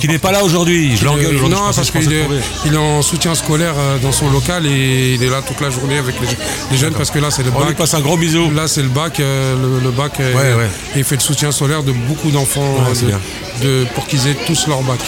[0.00, 0.96] Qui n'est pas là aujourd'hui.
[0.96, 1.58] Je l'engueule aujourd'hui.
[1.58, 2.24] Non, parce qu'il est,
[2.66, 5.98] il est en soutien scolaire dans son local et il est là toute la journée
[5.98, 6.28] avec les,
[6.70, 7.76] les jeunes parce que là c'est le On lui bac.
[7.76, 8.50] passe un gros bisou.
[8.50, 10.66] Là c'est le bac, le, le bac Ouais, ouais.
[10.94, 13.20] et il fait le soutien scolaire de beaucoup d'enfants Ouais, c'est de- bien.
[13.62, 14.98] de- pour qu'ils aient tous leur bac.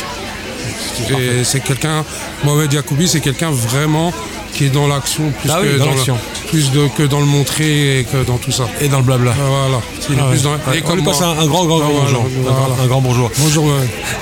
[1.44, 2.04] C'est quelqu'un,
[2.44, 4.12] Mohamed Yacoubi, c'est quelqu'un vraiment
[4.53, 6.16] qui est dans l'action plus, Ah oui, que, dans le- l'action.
[6.48, 8.64] plus de- que dans le montrer et que dans tout ça.
[8.80, 9.32] Et dans le blabla.
[9.34, 9.82] Ah, Voilà.
[10.11, 10.30] Il est Ah ouais.
[10.32, 12.20] plus dans- Ouais, il est on lui passe un, un grand, grand, Ah, voilà, bonjour.
[12.24, 12.82] Un grand- voilà.
[12.82, 13.30] Un grand bonjour.
[13.38, 13.66] Bonjour.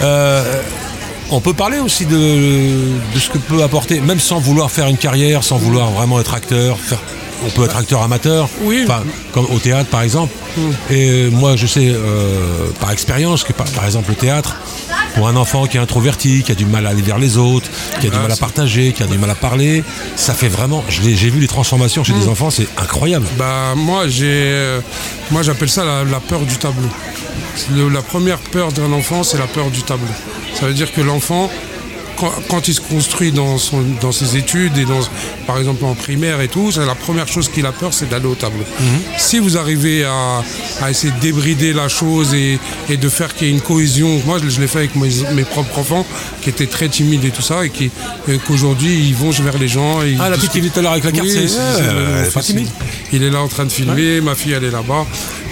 [0.03, 0.63] Euh,
[1.31, 4.97] on peut parler aussi de, de ce que peut apporter, même sans vouloir faire une
[4.97, 6.79] carrière, sans vouloir vraiment être acteur.
[6.79, 6.99] faire-
[7.47, 8.85] on peut être acteur amateur, Oui.
[9.33, 10.33] comme au théâtre par exemple.
[10.91, 14.57] Et moi, je sais euh, par expérience que par, par exemple le théâtre,
[15.15, 17.69] pour un enfant qui est introverti, qui a du mal à aller vers les autres,
[18.01, 19.83] qui a du Ah, mal à partager, qui a du mal à parler,
[20.17, 20.85] ça fait vraiment.
[20.89, 23.27] J'ai vu les transformations chez des enfants, c'est incroyable.
[23.39, 24.81] Bah moi j'ai euh,
[25.31, 26.89] moi j'appelle ça la, la peur du tableau.
[27.75, 30.07] Le- la première peur d'un enfant c'est la peur du tableau.
[30.55, 31.51] Ça veut dire que l'enfant
[32.17, 35.01] quand, quand il se construit dans, son, dans ses études et dans,
[35.47, 38.35] par exemple en primaire et tout, la première chose qu'il a peur, c'est d'aller au
[38.35, 38.65] tableau.
[39.19, 40.43] Si vous arrivez à,
[40.83, 42.59] à essayer de débrider la chose et,
[42.89, 45.11] et de faire qu'il y ait une cohésion, moi je, je l'ai fait avec mes,
[45.35, 46.07] mes propres enfants
[46.43, 47.71] qui étaient très timides et tout ça et
[48.39, 50.03] qu'aujourd'hui ils vont vers les gens.
[50.03, 52.47] Et Ah, la petite qui est tout à l'heure avec la carte, Oui, c'est- fils,
[52.47, 52.69] timide.
[53.13, 55.07] il est là en train de filmer, ma fille elle est là-bas.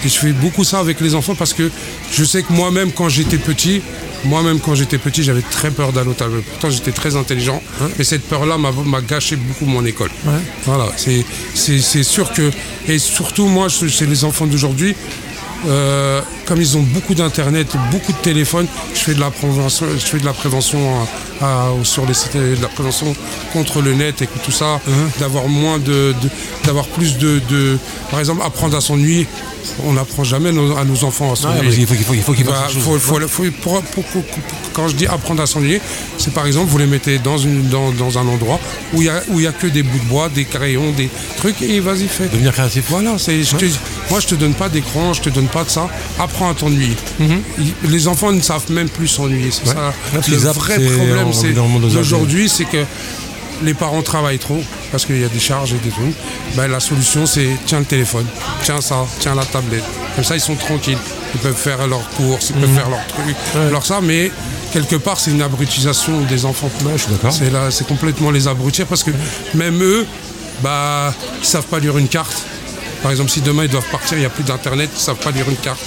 [0.05, 1.69] Et je fais beaucoup ça avec les enfants parce que
[2.11, 3.81] je sais que moi-même quand j'étais petit,
[4.25, 6.41] moi-même quand j'étais petit, j'avais très peur d'aller au tableau.
[6.41, 7.61] Pourtant j'étais très intelligent,
[7.99, 10.11] et cette peur-là m'a gâché beaucoup mon école.
[10.65, 10.87] Voilà,
[11.55, 12.51] c'est sûr que
[12.87, 14.95] et surtout moi chez les enfants d'aujourd'hui.
[15.67, 20.05] euh, comme ils ont beaucoup d'internet, beaucoup de téléphones, je fais de la prévention, je
[20.05, 20.79] fais de la prévention
[21.41, 23.15] à- à- sur les sites, de la prévention
[23.53, 24.81] contre le net et tout ça,
[25.19, 26.13] d'avoir moins de,
[26.65, 27.77] d'avoir plus de, de-
[28.09, 29.27] par exemple, apprendre à s'ennuyer.
[29.85, 31.69] On n'apprend jamais nos- à nos enfants à s'ennuyer.
[31.85, 33.01] qu'il faut qu'il faut, il faut Bah, quelque faut- chose.
[33.01, 34.23] faut- faut- pour- pour- pour-
[34.73, 35.81] quand je dis apprendre à s'ennuyer,
[36.17, 38.59] c'est par exemple, vous les mettez dans, une, dans, dans un endroit
[38.93, 40.91] où il n'y a, où il y a que des bouts de bois, des crayons,
[40.91, 42.27] des trucs, et vas-y, fais.
[42.29, 42.85] Devenir créatif.
[42.89, 43.41] Voilà, c'est,
[44.09, 45.87] moi je te donne pas d'écran, je te donne pas de ça.
[46.17, 46.95] Apprends à t'ennuyer.
[47.19, 49.51] Ils- Les enfants ne savent même plus s'ennuyer.
[49.51, 49.93] C'est ça.
[50.29, 51.31] Le vrai problème
[51.81, 52.83] d'aujourd'hui, c'est que
[53.61, 56.15] les parents travaillent trop parce qu'il y a des charges et des trucs.
[56.55, 58.25] Ben, la solution c'est tiens le téléphone,
[58.63, 59.83] tiens ça, tiens la tablette.
[60.15, 60.97] Comme ça ils sont tranquilles.
[61.35, 62.61] Ils peuvent faire leurs courses, ils Mhm.
[62.61, 63.35] peuvent faire leurs trucs,
[63.71, 64.31] leur ça, mais
[64.71, 66.69] quelque part c'est une abrutisation des enfants.
[66.95, 67.33] je suis d'accord.
[67.33, 69.11] C'est là, c'est complètement les abrutir parce que
[69.53, 70.07] même eux,
[70.63, 72.41] bah, ils savent pas lire une carte.
[73.03, 75.31] Par exemple, si demain ils doivent partir, il n'y a plus d'internet, ils savent pas
[75.31, 75.79] lire une carte.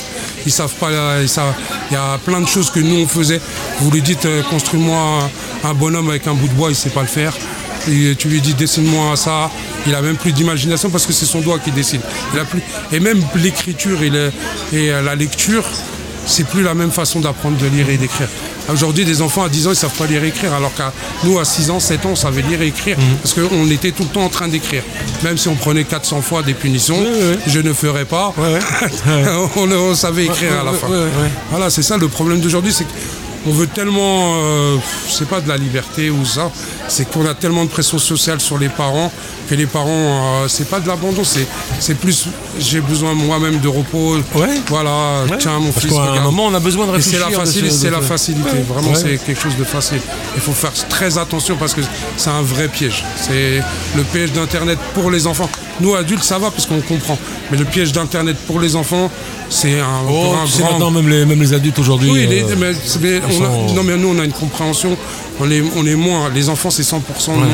[0.46, 3.40] Il y a plein de choses que nous on faisait.
[3.80, 5.30] Vous lui dites euh, construis-moi
[5.64, 7.34] un, bonhomme avec un bout de bois, il sait pas le faire.
[7.84, 9.50] Tu lui dis dessine-moi ça,
[9.86, 12.00] il a même plus d'imagination parce que c'est son doigt qui dessine.
[12.92, 14.08] Et même l'écriture et,
[14.72, 15.64] et euh, la lecture,
[16.26, 18.28] c'est plus la même façon d'apprendre de lire et d'écrire.
[18.70, 20.92] Aujourd'hui, des enfants à 10 ans, ils savent pas lire et écrire, alors qu'à
[21.24, 23.16] nous, à 6 ans, 7 ans, on savait lire et écrire, Mhm.
[23.22, 24.82] parce qu'on était tout le temps en train d'écrire.
[25.24, 26.96] Même si on prenait 400 fois des punitions,
[27.46, 28.32] je ne ferai pas,
[29.56, 30.86] on, on savait écrire à la fin.
[31.50, 32.86] Voilà, c'est ça le problème d'aujourd'hui, c'est
[33.44, 34.76] qu'on veut tellement, euh,
[35.08, 36.50] c'est pas de la liberté ou ça,
[36.88, 39.10] c'est qu'on a tellement de pression sociale sur les parents
[39.48, 39.88] que les parents,
[40.44, 41.46] euh, c'est pas de l'abandon, c'est,
[41.80, 42.26] c'est plus,
[42.58, 44.16] j'ai besoin moi-même de repos.
[44.34, 44.60] Ouais.
[44.68, 45.36] Voilà, Ouais.
[45.38, 45.94] tiens mon Parce fils.
[45.94, 47.38] qu'à un moment, on a besoin de Et c'est réfléchir.
[47.38, 48.64] la, de facili- se- c'est la facilité, Ouais.
[48.68, 48.96] vraiment Ouais.
[48.96, 50.00] c'est quelque chose de facile.
[50.36, 51.80] Il faut faire très attention parce que
[52.16, 53.04] c'est un vrai piège.
[53.20, 53.60] C'est
[53.96, 55.50] le piège d'Internet pour les enfants.
[55.82, 57.18] Nous adultes ça va parce qu'on comprend.
[57.50, 59.10] Mais le piège d'Internet pour les enfants,
[59.50, 60.70] c'est un, Oh, un grand...
[60.70, 62.10] maintenant, même les, même les adultes aujourd'hui.
[62.10, 64.96] Oui, les- euh, mais, on a- non mais nous on a une compréhension,
[65.40, 66.96] on est, on est moins, les enfants c'est 100%
[67.28, 67.40] non.
[67.42, 67.46] ouais.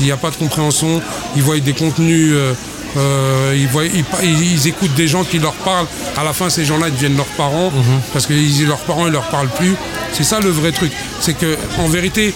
[0.00, 1.02] Il n'y a pas de compréhension,
[1.36, 2.54] ils voient des contenus, euh,
[2.98, 5.86] euh, ils, voient, ils, pa- ils- ils écoutent des gens qui leur parlent,
[6.16, 8.00] à la fin ces gens-là deviennent leurs parents, Mhm.
[8.12, 9.74] parce que ils- leurs parents ne leur parlent plus.
[10.12, 12.34] C'est ça le vrai truc, c'est que en vérité,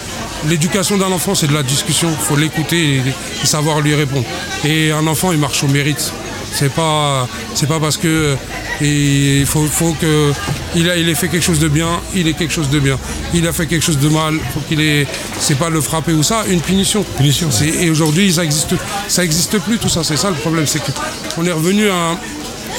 [0.48, 3.02] l'éducation d'un enfant c'est de la discussion, il faut l'écouter et,
[3.42, 4.26] et savoir lui répondre.
[4.64, 6.12] Et un enfant il marche au mérite.
[6.52, 8.36] C'est pas, c'est pas parce que
[8.82, 10.32] et il faut, faut que
[10.76, 12.98] il a, il ait fait quelque chose de bien, il est quelque chose de bien.
[13.34, 15.06] Il a fait quelque chose de mal, faut qu'il ait,
[15.40, 17.04] c'est pas le frapper ou ça, une punition.
[17.16, 17.48] Punition.
[17.80, 18.74] Et aujourd'hui ça existe,
[19.08, 20.04] ça existe plus tout ça.
[20.04, 20.92] C'est ça le problème, c'est que
[21.38, 22.16] on est revenu à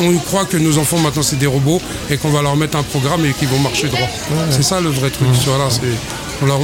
[0.02, 2.84] on croit que nos enfants maintenant c'est des robots et qu'on va leur mettre un
[2.84, 4.10] programme et qu'ils vont marcher droit.
[4.52, 5.28] C'est ça le vrai truc.
[5.46, 5.82] Voilà, c'est,
[6.42, 6.60] on, leur-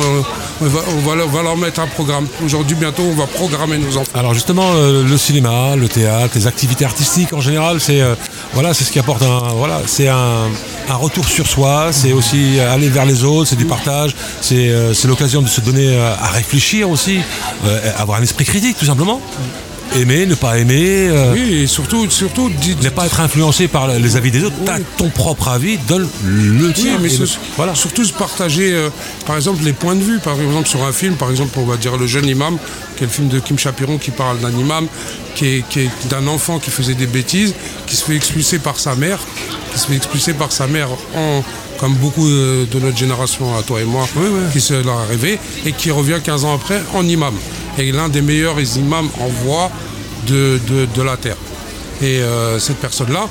[0.62, 2.28] on va, leur- mettre un programme.
[2.44, 4.12] Aujourd'hui, bientôt, on va programmer nos enfants.
[4.14, 8.16] Alors justement, euh, le cinéma, le théâtre, les activités artistiques en général, c'est euh,
[8.54, 10.46] voilà, c'est ce qui apporte un, voilà, c'est un,
[10.90, 14.94] un retour sur soi, c'est aussi aller vers les autres, c'est du partage, c'est euh,
[15.06, 17.20] l'occasion de se donner à réfléchir aussi,
[17.98, 19.20] avoir un esprit critique tout simplement.
[19.96, 22.50] Aimer, ne pas aimer, euh, Oui, et surtout, surtout
[22.84, 24.56] ne pas être influencé par les avis des autres.
[24.64, 27.00] T'as ton propre avis, donne le Oui, tien.
[27.02, 27.74] mais Et ce- le- voilà.
[27.74, 28.90] surtout se partager, euh,
[29.26, 30.20] par exemple, les points de vue.
[30.20, 32.58] Par exemple, sur un film, par exemple, on va dire Le jeune imam,
[32.96, 34.86] qui est le film de Kim Chapiron qui parle d'un imam,
[35.36, 37.54] qui est, qui est d'un enfant qui faisait des bêtises,
[37.88, 39.20] qui se fait expulser par sa mère,
[39.74, 41.44] qui se fait expulser par sa mère en
[41.80, 44.08] comme beaucoup euh, de notre génération, à toi et moi,
[44.52, 47.34] qui se l'a rêvé, et qui revient 15 ans après en imam.
[47.78, 49.72] Et l'un des meilleurs imams en voix
[50.28, 51.38] de, de, de la terre.
[52.02, 53.28] Et euh, cette personne-là,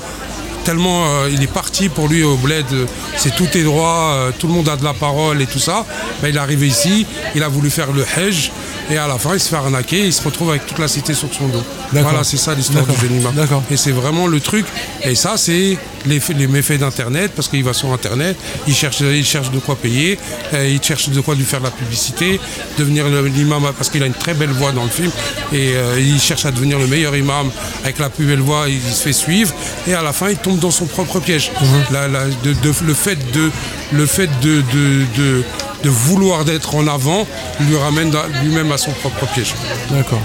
[0.68, 2.84] tellement euh, il est parti pour lui au bled, euh,
[3.16, 5.86] c'est tout est droit, euh, tout le monde a de la parole et tout ça.
[6.20, 8.52] Ben, il est arrivé ici, il a voulu faire le Hajj
[8.90, 11.14] et à la fin il se fait arnaquer, il se retrouve avec toute la cité
[11.14, 11.62] sur son dos.
[11.92, 13.02] Voilà, c'est ça l'histoire du D'accord.
[13.08, 13.34] jeune imam.
[13.34, 13.62] D'accord.
[13.70, 14.66] Et c'est vraiment le truc.
[15.04, 15.76] Et ça, c'est
[16.06, 18.36] les, les méfaits d'Internet, parce qu'il va sur Internet,
[18.66, 20.18] il cherche, il cherche de quoi payer,
[20.54, 22.40] euh, il cherche de quoi lui faire de la publicité,
[22.78, 25.10] devenir l'imam, parce qu'il a une très belle voix dans le film,
[25.52, 27.50] et euh, il cherche à devenir le meilleur imam
[27.84, 29.52] avec la plus belle voix, il se fait suivre,
[29.86, 31.50] et à la fin, il tombe dans son propre piège.
[31.90, 33.50] La- la- de- de- le fait de,
[33.92, 35.42] le fait de, de,
[35.84, 37.26] de- vouloir d'être en avant
[37.60, 38.12] lui ramène
[38.42, 39.54] lui-même à son propre piège.
[39.90, 40.20] D'accord.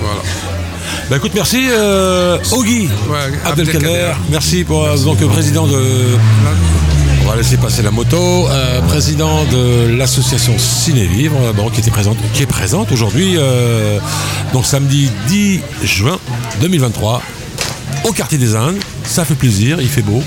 [0.00, 0.20] Voilà.
[1.08, 3.76] Bah écoute, merci euh, Ogui Ouais, Abdelkader.
[3.78, 4.12] Abdelkader.
[4.30, 5.82] Merci pour donc euh, président de.
[7.24, 8.48] On va laisser passer la moto.
[8.48, 13.34] euh, président de l'association Ciné Vivre, euh, bon, qui était présente, qui est présente aujourd'hui,
[13.36, 13.98] euh,
[14.52, 16.18] donc samedi 10 juin
[16.60, 17.22] 2023,
[18.04, 18.78] au quartier des Indes.
[19.04, 20.22] Ça fait plaisir, il fait beau.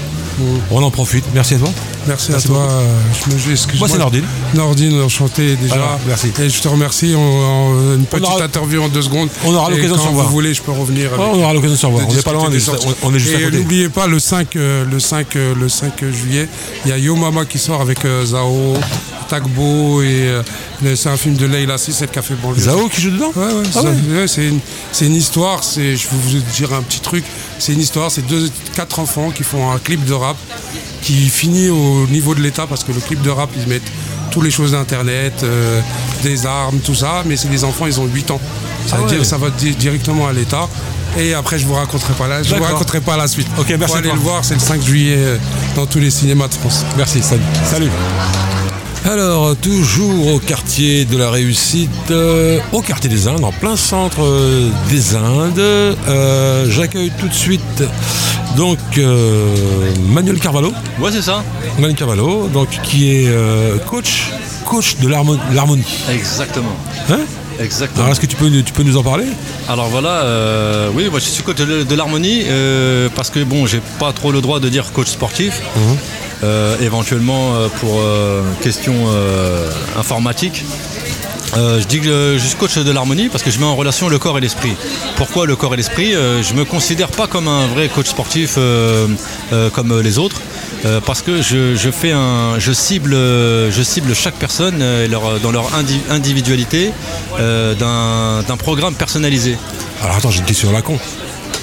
[0.72, 1.24] On en profite.
[1.34, 1.70] Merci à toi.
[2.08, 2.60] Merci, Merci à toi.
[2.64, 2.74] beaucoup.
[2.74, 2.98] euh,
[3.30, 3.78] Je me.
[3.80, 4.26] Moi, c'est Nordine.
[4.54, 5.76] Nordine, enchanté déjà.
[5.76, 6.32] Alors, merci.
[6.42, 7.14] Et je te remercie.
[7.16, 9.30] On, on- une petite aura- interview en deux secondes.
[9.46, 10.26] on aura l'occasion de se revoir.
[10.26, 11.12] vous voulez, je peux revenir.
[11.18, 12.06] Oh, on aura l'occasion de se revoir.
[12.10, 12.72] On n'est pas loin, on est juste,
[13.04, 13.58] on- on est juste à Et côté.
[13.58, 16.48] n'oubliez pas, le 5, euh, le 5, euh, le 5 juillet,
[16.86, 18.74] il y a Yo Mama qui sort avec Zao,
[19.30, 20.30] Tagbo et
[20.96, 22.60] c'est un film de Leila Si, c'est le café banlieue.
[22.62, 23.32] Zao qui joue dedans?
[23.36, 23.96] Ouais, ouais, Ah ça- ouais.
[24.22, 24.60] ouais, c'est une,
[24.92, 27.24] c'est une histoire, c'est, je vais vous dire un petit truc,
[27.60, 30.36] c'est une histoire, c'est deux, quatre enfants qui font un clip de rap
[31.04, 33.92] qui finit au niveau de l'État parce que le clip de rap, ils mettent
[34.32, 35.80] toutes les choses d'Internet, euh,
[36.24, 38.42] des armes, tout ça, mais c'est des enfants, ils ont 8 ans.
[38.88, 39.24] Ça veut Ah dire ouais.
[39.24, 40.68] que ça va di- directement à l'État.
[41.18, 43.48] Et après, je vous raconterai pas la, je vous raconterai pas la suite.
[43.60, 45.38] Ok, merci aller le voir, c'est le 5 juillet euh,
[45.76, 46.84] dans tous les cinémas de France.
[46.98, 47.44] Merci, salut.
[47.70, 47.92] Salut.
[49.06, 54.24] Alors, toujours au quartier de la réussite, euh, au quartier des Indes, en plein centre
[54.24, 55.60] euh, des Indes.
[55.60, 57.84] Euh, J'accueille tout de suite
[58.56, 58.78] donc
[60.10, 60.72] Manuel Carvalho.
[61.00, 61.44] Ouais, c'est ça.
[61.80, 63.30] Manuel Carvalho, donc qui est
[63.88, 64.30] coach,
[64.66, 65.84] coach de l'harmo- l'harmonie.
[66.10, 66.76] Exactement.
[67.10, 67.20] Hein?
[67.60, 68.04] Exactement.
[68.04, 69.26] Alors, est-ce que tu peux, tu peux nous en parler?
[69.68, 73.66] Alors voilà, euh, oui, moi je suis coach de, de l'harmonie euh, parce que bon,
[73.66, 75.62] j'ai pas trop le droit de dire coach sportif.
[75.78, 75.80] Euh,
[76.82, 80.64] éventuellement euh, pour euh, question euh, informatique.
[81.56, 84.10] Euh, je dis que je suis coach de l'harmonie parce que je mets en relation
[84.10, 84.74] le corps et l'esprit.
[85.18, 86.16] Pourquoi le corps et l'esprit?
[86.16, 89.08] Euh, Je me considère pas comme un vrai coach sportif euh,
[89.52, 90.42] euh, comme les autres.
[90.86, 95.08] euh, parce que je, je fais un, je cible, euh, je cible chaque personne euh,
[95.44, 96.92] dans leur indi- individualité
[97.40, 99.56] euh, d'un programme personnalisé.
[100.02, 100.98] Alors, attends, j'ai une question à la con.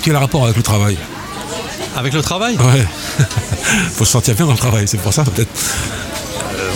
[0.03, 0.97] Quel rapport avec le travail?
[1.97, 2.87] Avec le travail Ouais.
[3.95, 5.51] Faut se sentir bien dans le travail, c'est pour ça peut-être.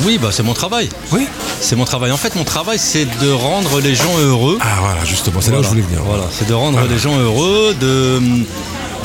[0.05, 0.89] Oui, bah c'est mon travail.
[1.13, 1.27] Oui
[1.61, 2.11] C'est mon travail.
[2.11, 4.59] En fait, mon travail, c'est de rendre les gens heureux.
[4.61, 6.01] Ah voilà, justement, c'est là où je voulais venir.
[6.05, 8.21] Voilà, c'est de rendre les gens heureux, de,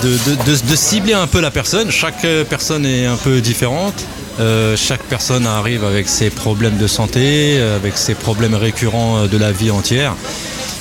[0.01, 1.91] de, de- de- de cibler un peu la personne.
[1.91, 3.93] Chaque euh, personne est un peu différente.
[4.39, 9.27] Euh, chaque personne arrive avec ses problèmes de santé, euh, avec ses problèmes récurrents euh,
[9.27, 10.13] de la vie entière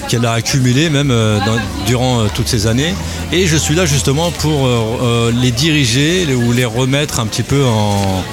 [0.09, 2.94] qu'elle a accumulés même euh, dans- durant euh, toutes ces années.
[3.32, 7.64] Et je suis là justement pour euh, les diriger ou les remettre un petit peu
[7.64, 8.24] en,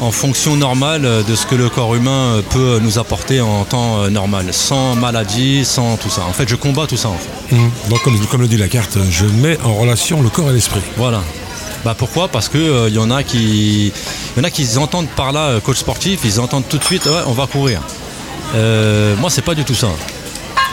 [0.00, 4.46] en fonction normale de ce que le corps humain peut nous apporter en temps normal,
[4.52, 6.22] sans maladie, sans tout ça.
[6.28, 7.08] En fait, je combats tout ça.
[7.10, 7.54] En fait.
[7.54, 7.70] Mhm.
[7.90, 10.80] Donc, comme, comme le dit la carte, je mets en relation le corps et l'esprit.
[10.96, 11.20] Voilà.
[11.84, 12.28] Bah pourquoi?
[12.28, 13.92] Parce que euh, y en a qui,
[14.36, 17.22] y en a qui entendent par là coach sportif, ils entendent tout de suite, ouais,
[17.26, 17.80] on va courir.
[18.54, 19.88] Euh, moi, c'est pas du tout ça.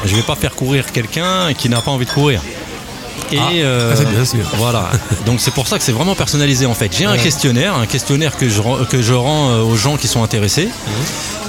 [0.06, 2.42] Je vais pas faire courir quelqu'un qui n'a pas envie de courir.
[3.32, 4.46] Et euh, ah, c'est bien, bien.
[4.58, 4.90] voilà.
[5.26, 6.96] Donc c'est pour ça que c'est vraiment personnalisé en fait.
[6.96, 10.08] J'ai un questionnaire, un questionnaire que je rends- que je rends euh, aux gens qui
[10.08, 10.70] sont intéressés.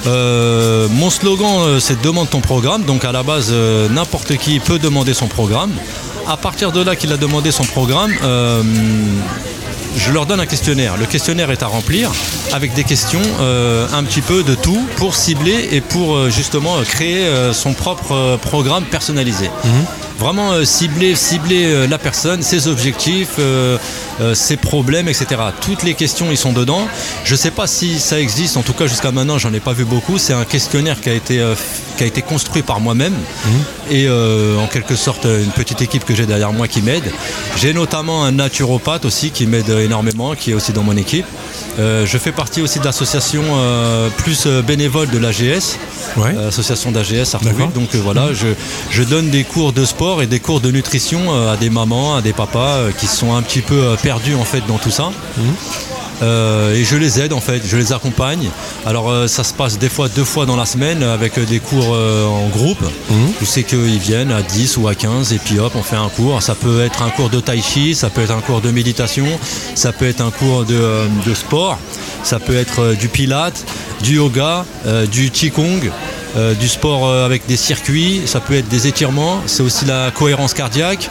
[0.06, 2.82] Euh, mon slogan c'est demande ton programme.
[2.82, 5.70] Donc à la base euh, n'importe qui peut demander son programme.
[6.26, 8.12] À partir de là qu'il a demandé son programme,
[9.98, 10.96] je leur donne un questionnaire.
[10.96, 12.10] Le questionnaire est à remplir
[12.52, 16.78] avec des questions euh, un petit peu de tout pour cibler et pour euh, justement
[16.78, 19.50] euh, créer son propre programme personnalisé.
[20.18, 23.78] Vraiment euh, cibler, cibler euh, la personne, ses objectifs, euh,
[24.34, 25.26] ses problèmes, etc.
[25.60, 26.88] Toutes les questions, ils sont dedans.
[27.24, 29.84] Je sais pas si ça existe, en tout cas jusqu'à maintenant, j'en ai pas vu
[29.84, 30.18] beaucoup.
[30.18, 31.40] C'est un questionnaire qui a été,
[31.96, 33.14] qui a été construit par moi-même
[33.90, 37.04] et euh, en quelque sorte une petite équipe que j'ai derrière moi qui m'aide.
[37.56, 41.26] J'ai notamment un naturopathe aussi qui m'aide énormément, qui est aussi dans mon équipe.
[41.78, 43.42] Je fais partie aussi de l'association
[44.16, 45.76] plus bénévole de l'AGS,
[46.16, 46.34] Ouais.
[46.48, 47.34] association d'AGS.
[47.34, 48.48] Arthur Donc voilà, je,
[48.90, 52.16] je donne des cours de sport et des cours de nutrition euh, à des mamans,
[52.16, 54.90] à des papas euh, qui sont un petit peu euh, perdus en fait dans tout
[54.90, 55.10] ça.
[56.22, 58.48] Euh, et je les aide en fait, je les accompagne.
[58.86, 61.60] Alors euh, ça se passe des fois deux fois dans la semaine avec euh, des
[61.60, 62.84] cours euh, en groupe.
[63.40, 66.08] Je sais qu'ils viennent à 10 ou à 15 et puis hop on fait un
[66.08, 66.42] cours.
[66.42, 69.26] Ça peut être un cours de tai chi, ça peut être un cours de méditation,
[69.74, 71.78] ça peut être un cours de, de sport,
[72.22, 73.64] ça peut être du pilate,
[74.02, 74.64] du yoga,
[75.10, 75.80] du qigong.
[76.60, 81.10] du sport avec des circuits, ça peut être des étirements, c'est aussi la cohérence cardiaque.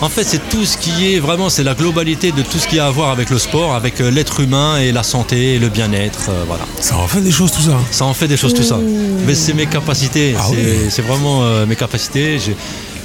[0.00, 2.78] En fait, c'est tout ce qui est vraiment, c'est la globalité de tout ce qui
[2.78, 5.68] a à voir avec le sport, avec euh, l'être humain et la santé et le
[5.70, 6.30] bien-être.
[6.30, 6.64] euh, voilà.
[6.80, 7.76] Ça en fait des choses tout ça.
[7.90, 8.78] Ça en fait des choses tout ça.
[9.26, 10.36] Mais c'est mes capacités.
[10.38, 10.86] Ah c'est, oui.
[10.90, 12.38] c'est vraiment euh, mes capacités.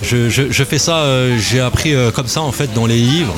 [0.03, 2.97] Je, je- je fais ça, euh, j'ai appris euh, comme ça en fait dans les
[2.97, 3.33] livres.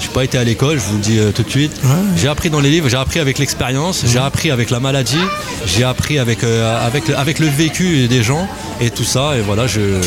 [0.00, 1.72] J'ai pas été à l'école, je vous le dis euh, tout de suite.
[1.84, 1.90] Ouais.
[2.16, 5.18] J'ai appris dans les livres, j'ai appris avec l'expérience, j'ai appris avec la maladie,
[5.66, 8.48] j'ai appris avec, avec, le- avec le vécu des gens
[8.80, 9.36] et tout ça.
[9.36, 10.00] Et voilà, je,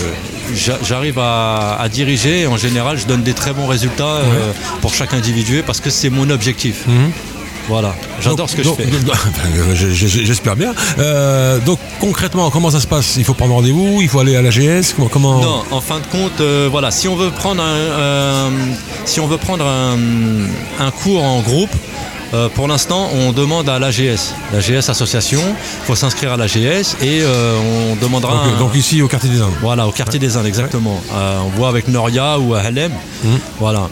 [0.55, 2.41] j'a- j'arrive à, à diriger.
[2.41, 5.89] Et en général, je donne des très bons résultats euh, pour chaque individu parce que
[5.89, 6.85] c'est mon objectif.
[7.71, 9.93] Voilà, j'adore ce que Donc- je fais.
[9.95, 10.73] je- je- J'espère bien.
[10.99, 13.15] Euh, donc concrètement, comment ça se passe?
[13.15, 13.99] Il faut prendre rendez-vous?
[14.01, 15.39] Il faut aller à l'AGS Comment, comment...
[15.41, 18.49] Non, en fin de compte, euh, voilà, si on veut prendre un, euh,
[19.05, 19.97] si on veut prendre un,
[20.85, 21.69] un cours en groupe,
[22.33, 25.39] euh, pour l'instant, on demande à l'AGS, l'AGS association.
[25.81, 27.57] Il faut s'inscrire à l'AGS et euh,
[27.91, 28.33] on demandera.
[28.33, 29.51] donc, un- donc ici au quartier des Indes.
[29.61, 31.01] voilà, au quartier des Indes, exactement.
[31.13, 32.91] Euh, on voit avec Noria ou à Halem.
[33.61, 33.87] Voilà.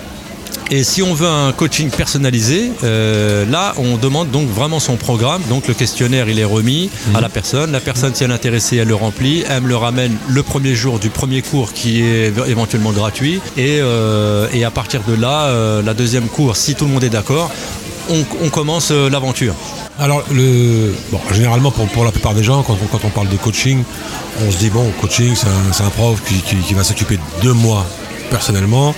[0.72, 5.42] Et si on veut un coaching personnalisé, euh, là, on demande donc vraiment son programme.
[5.50, 7.72] Donc le questionnaire, il est remis à la personne.
[7.72, 9.44] La personne, si elle est intéressée, elle le remplit.
[9.50, 13.42] Elle me le ramène le premier jour du premier cours qui est éventuellement gratuit.
[13.58, 17.04] Et, euh, et à partir de là, euh, la deuxième cours, si tout le monde
[17.04, 17.50] est d'accord,
[18.12, 19.56] on, on commence l'aventure.
[19.98, 23.28] Alors, le, bon, généralement, pour, pour la plupart des gens, quand on, quand on parle
[23.30, 23.84] de coaching,
[24.48, 27.86] on se dit, bon, coaching, c'est un, prof qui, qui- qui va s'occuper de moi
[28.30, 28.96] personnellement.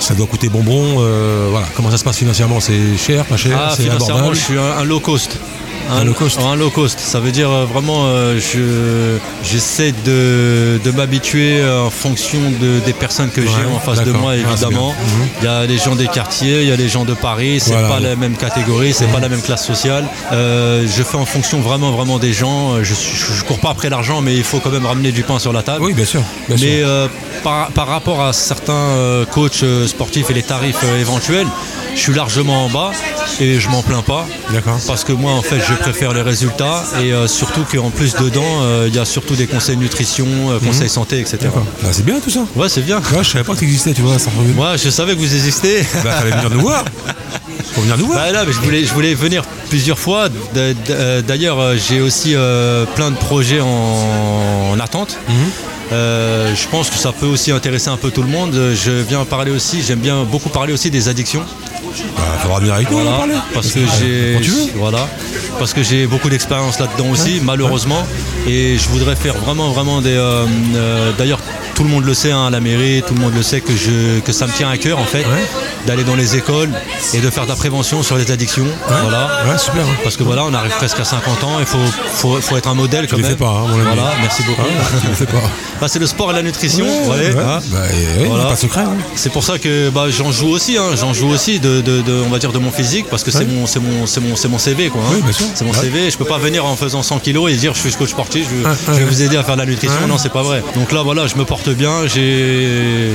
[0.00, 0.96] Ça doit coûter bonbon.
[1.00, 1.66] euh, voilà.
[1.76, 2.60] Comment ça se passe financièrement?
[2.60, 3.58] C'est cher, pas cher?
[3.60, 4.34] Ah, C'est abordable?
[4.34, 5.38] je suis un, un low cost.
[5.90, 6.38] Un low cost.
[6.40, 6.98] Un low cost.
[7.00, 12.92] Ça veut dire euh, vraiment, euh, je, j'essaie de, de m'habituer en fonction de, des
[12.92, 14.90] personnes que j'ai en face de moi, Ah, évidemment.
[14.90, 15.28] Mhm.
[15.40, 17.60] Il y a les gens des quartiers, il y a les gens de Paris.
[17.60, 17.88] C'est Voilà.
[17.88, 20.04] Pas la même catégorie, c'est pas la même classe sociale.
[20.32, 22.76] Euh, je fais en fonction vraiment, vraiment des gens.
[22.82, 25.38] Je, je, je cours pas après l'argent, mais il faut quand même ramener du pain
[25.38, 25.84] sur la table.
[25.84, 26.22] Oui, bien sûr.
[26.48, 26.66] bien sûr.
[26.66, 27.08] Mais euh,
[27.42, 31.46] par, par rapport à certains coachs sportifs et les tarifs éventuels,
[31.94, 32.92] je suis largement en bas
[33.40, 34.26] et je m'en plains pas.
[34.52, 34.78] D'accord.
[34.86, 38.62] Parce que moi, en fait, je préfère les résultats et euh, surtout qu'en plus dedans,
[38.62, 41.38] euh, il y a surtout des conseils nutrition, euh, conseils santé, etc.
[41.44, 41.64] Mhm.
[41.82, 42.40] Bah, c'est bien tout ça.
[42.56, 42.98] Ouais, c'est bien.
[42.98, 44.18] Ouais, je savais pas que tu existais, tu vois.
[44.18, 44.30] Ça.
[44.54, 45.84] Moi, je savais que vous existez.
[46.04, 46.84] Bah, fallait venir nous voir.
[47.74, 48.18] Faut venir nous voir.
[48.18, 50.28] Bah là, mais je voulais, je voulais venir plusieurs fois.
[51.26, 52.34] D'ailleurs, j'ai aussi
[52.96, 55.18] plein de projets en, en attente.
[55.28, 55.34] Mhm.
[55.92, 58.52] Euh, je pense que ça peut aussi intéresser un peu tout le monde.
[58.74, 61.42] Je viens parler aussi, j'aime bien beaucoup parler aussi des addictions.
[62.16, 63.34] Bah, faudra venir avec nous Voilà, parler.
[63.52, 64.66] parce que j'ai Quand tu veux.
[64.76, 65.08] voilà,
[65.58, 68.06] parce que j'ai beaucoup d'expérience là-dedans aussi, malheureusement,
[68.46, 70.14] et je voudrais faire vraiment vraiment des.
[70.14, 71.39] euh, euh, D'ailleurs,
[71.80, 73.74] tout le monde le sait hein, à la mairie, tout le monde le sait que
[73.74, 75.46] je que ça me tient à cœur en fait, Ouais.
[75.86, 76.68] d'aller dans les écoles
[77.14, 78.66] et de faire de la prévention sur les addictions.
[78.86, 79.30] Voilà.
[79.48, 79.86] Ouais, super.
[80.04, 81.78] Parce que voilà, on arrive presque à 50 ans, il faut,
[82.12, 83.30] faut, faut être un modèle Tu quand même.
[83.30, 83.66] fais pas, hein.
[83.82, 84.60] Voilà, merci beaucoup.
[85.80, 86.84] Bah, c'est le sport et la nutrition.
[87.08, 87.30] Ouais.
[87.38, 87.58] hein.
[87.72, 88.44] Bah, et- ouais, Voilà.
[88.44, 88.82] pas secret.
[88.82, 88.96] hein.
[89.14, 92.28] C'est pour ça que bah, j'en joue aussi, j'en joue aussi de, de- de- on
[92.28, 94.58] va dire de mon physique parce que c'est mon, c'est mon, c'est mon, c'est mon
[94.58, 95.00] CV quoi.
[95.10, 95.22] Oui.
[95.54, 95.72] C'est mon.
[95.72, 96.10] CV.
[96.10, 98.92] Je peux pas venir en faisant 100 kilos et dire je suis coach sportif, je,
[98.92, 100.06] je vais vous aider à faire de la nutrition.
[100.06, 100.62] Non, c'est pas vrai.
[100.74, 102.06] Donc là voilà, je me porte bien.
[102.06, 103.08] J'ai,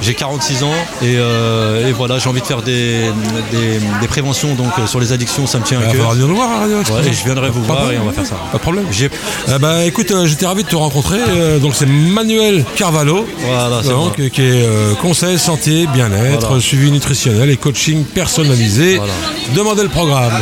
[0.00, 0.68] j'ai 46 ans
[1.02, 3.02] et, euh, et voilà, j'ai envie de faire des,
[3.50, 5.92] des, des préventions donc euh, sur les addictions, ça me tient à cœur.
[5.92, 6.76] falloir venir nous voir à Radio.
[6.78, 8.36] Ouais, et je viendrai vous Pas voir et on va faire ça.
[8.52, 8.86] Pas de problème.
[8.90, 9.10] J'ai-
[9.48, 11.18] Euh, bah écoute, j'étais ravi de te rencontrer.
[11.28, 16.60] Euh, donc c'est Manuel Carvalho, Voilà, donc, qui est conseil santé, bien-être, Voilà.
[16.62, 18.96] suivi nutritionnel et coaching personnalisé.
[18.96, 19.12] Voilà.
[19.54, 20.32] Demandez le programme.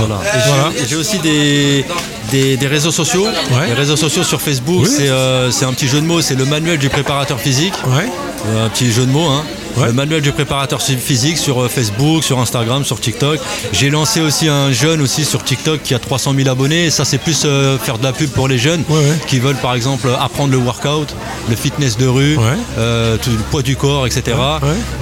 [0.88, 1.84] J'ai aussi des,
[2.32, 3.26] des, des réseaux sociaux.
[3.26, 3.66] Ouais.
[3.68, 4.90] Les réseaux sociaux sur Facebook, Oui.
[4.96, 7.74] c'est euh, c'est un petit jeu de mots, c'est le manuel du préparateur physique.
[7.86, 8.08] Ouais.
[8.48, 9.28] Euh, Un petit jeu de mots.
[9.28, 9.44] Hein.
[9.76, 9.86] Ouais.
[9.86, 13.38] Le manuel du préparateur physique sur euh, Facebook, sur Instagram, sur TikTok.
[13.72, 16.86] J'ai lancé aussi un jeune aussi sur TikTok qui a 300 000 abonnés.
[16.86, 19.16] Et ça, c'est plus euh, faire de la pub pour les jeunes Ouais, ouais.
[19.26, 21.14] qui veulent par exemple apprendre le workout,
[21.48, 22.38] le fitness de rue,
[22.78, 24.36] euh, tout le poids du corps, etc.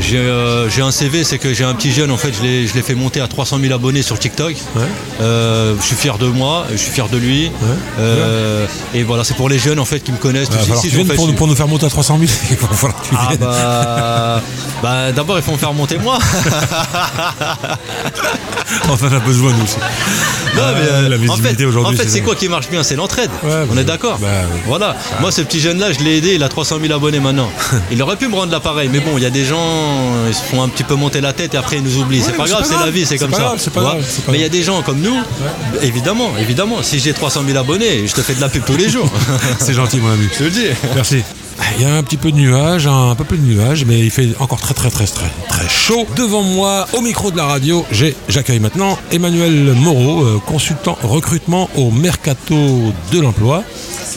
[0.01, 2.43] J'ai euh, un CV, c'est que j'ai un petit jeune, en fait, je
[2.75, 4.55] l'ai fait monter à 300 000 abonnés sur TikTok.
[5.21, 7.51] Euh, je suis fier de moi, je suis fier de lui.
[7.99, 10.49] Euh, et voilà, c'est pour les jeunes en fait qui me connaissent.
[10.49, 12.31] En viennes fait, pour, je pour nous faire monter à 300 000.
[12.51, 13.39] Il va falloir que tu Ah viennes.
[13.41, 14.43] bah,
[14.83, 16.19] bah, d'abord il faut me faire monter moi.
[18.89, 19.77] Enfin, on a besoin, nous aussi.
[20.57, 21.95] Non, mais, euh, la en visibilité fait, aujourd'hui.
[21.95, 22.83] en fait, c'est quoi qui marche bien?
[22.83, 23.31] C'est l'entraide.
[23.43, 24.29] Ouais, On bah, est d'accord bah,
[24.67, 24.97] Voilà.
[25.21, 26.35] Moi, ce petit jeune-là, je l'ai aidé.
[26.35, 27.51] Il a 300 000 abonnés maintenant.
[27.93, 30.43] il aurait pu me rendre l'appareil, mais bon, il y a des gens, ils se
[30.43, 32.23] font un petit peu monter la tête et après ils nous oublient.
[32.23, 33.39] c'est pas grave, c'est la vie, c'est comme ça.
[33.39, 35.17] grave, pas grave, c'est pas mais il y a des gens comme nous,
[35.83, 36.83] évidemment, évidemment.
[36.83, 39.11] Si j'ai 300 000 abonnés, je te fais de la pub tous les jours.
[39.59, 40.29] C'est gentil, mon ami.
[40.33, 40.67] je te le dis.
[40.95, 41.23] Merci.
[41.77, 44.11] Il y a un petit peu de nuages, un peu plus de nuages, mais il
[44.11, 46.07] fait encore très très très très très chaud.
[46.17, 51.71] Devant moi, au micro de la radio, j'ai j'accueille maintenant Emmanuel Moreau, euh, consultant recrutement
[51.77, 53.65] au Mercato de l'emploi.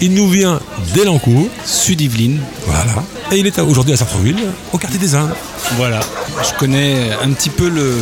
[0.01, 0.59] Il nous vient
[0.93, 2.41] d'Elancourt, Sud-Yvelines.
[2.65, 4.35] voilà, et il est aujourd'hui à Sartreville,
[4.73, 5.33] au quartier des Indes.
[5.77, 6.01] Voilà.
[6.43, 7.95] Je connais un petit peu le,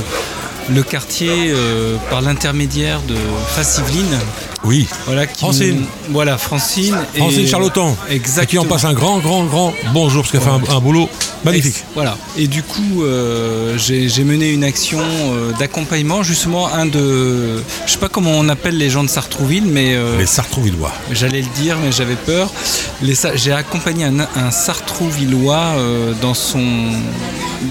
[0.70, 3.16] le quartier euh, par l'intermédiaire de
[3.56, 4.20] Face-Yvelines.
[4.64, 5.86] Oui, Voilà, qui Francine.
[6.10, 6.96] voilà, Francine.
[7.16, 8.64] Francine et- Charlotan, Exactement.
[8.64, 11.10] qui on passe un grand grand grand bonjour parce qu'elle fait un, un boulot
[11.44, 11.84] magnifique.
[11.96, 12.18] Voilà.
[12.38, 17.62] Et du coup, euh, j'ai mené une action euh, d'accompagnement, justement, un de.
[17.86, 19.96] Je sais pas comment on appelle les gens de Sartrouville, mais.
[19.96, 20.94] euh, Les Sartrouvillois.
[21.12, 22.52] J'allais le dire, mais j'avais peur.
[23.36, 25.76] J'ai accompagné un, un Sartrouvillois
[26.22, 26.62] dans son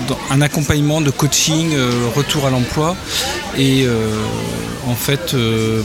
[0.09, 1.71] dans un accompagnement de coaching,
[2.14, 2.97] retour à l'emploi.
[3.59, 3.87] Et
[4.87, 5.35] en fait,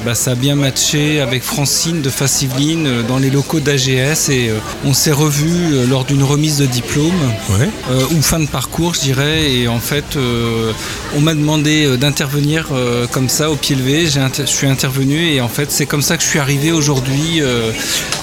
[0.05, 4.29] bah, ça a bien matché avec Francine de Faciveline dans les locaux d'AGS.
[4.29, 4.51] Et
[4.85, 7.13] on s'est revus lors d'une remise de diplôme.
[7.51, 7.69] Ouais.
[7.91, 9.51] Euh, ou fin de parcours, je dirais.
[9.51, 10.71] Et en fait, euh,
[11.15, 14.07] on m'a demandé euh, d'intervenir euh, comme ça, au pied levé.
[14.07, 17.41] Je suis intervenu et en fait, c'est comme ça que je suis arrivé aujourd'hui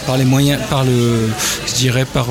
[0.07, 1.29] par les moyens, par le,
[1.69, 2.27] je dirais par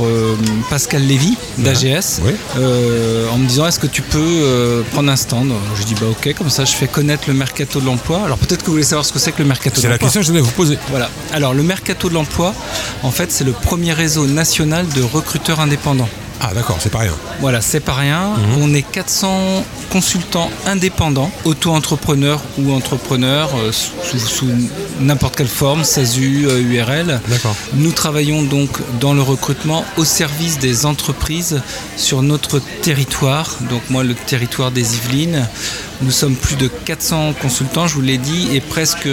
[0.70, 2.34] Pascal Lévy d'AGS, Oui.
[2.58, 5.54] euh, en me disant est-ce que tu peux prendre un stand?
[5.80, 8.24] Je dis bah ok, comme ça je fais connaître le mercato de l'emploi.
[8.26, 9.94] Alors peut-être que vous voulez savoir ce que c'est que le mercato de C'est la
[9.94, 10.08] l'emploi.
[10.08, 10.78] question que je voulais vous poser.
[10.90, 11.10] Voilà.
[11.32, 12.54] Alors le mercato de l'emploi,
[13.04, 16.10] en fait, c'est le premier réseau national de recruteurs indépendants.
[16.44, 17.14] Ah d'accord, c'est pas rien.
[17.40, 18.32] Voilà, c'est pas rien.
[18.32, 18.64] Mhm.
[18.64, 24.50] On est 400 consultants indépendants, auto-entrepreneurs ou entrepreneurs euh, sous, sous- sous
[25.00, 27.22] n'importe quelle forme, SASU, euh, URL.
[27.28, 27.56] D'accord.
[27.76, 28.70] Nous travaillons donc
[29.00, 31.62] dans le recrutement au service des entreprises
[31.96, 33.58] sur notre territoire.
[33.70, 35.48] Donc moi, le territoire des Yvelines.
[36.04, 39.08] Nous sommes plus de 400 consultants, je vous l'ai dit, et presque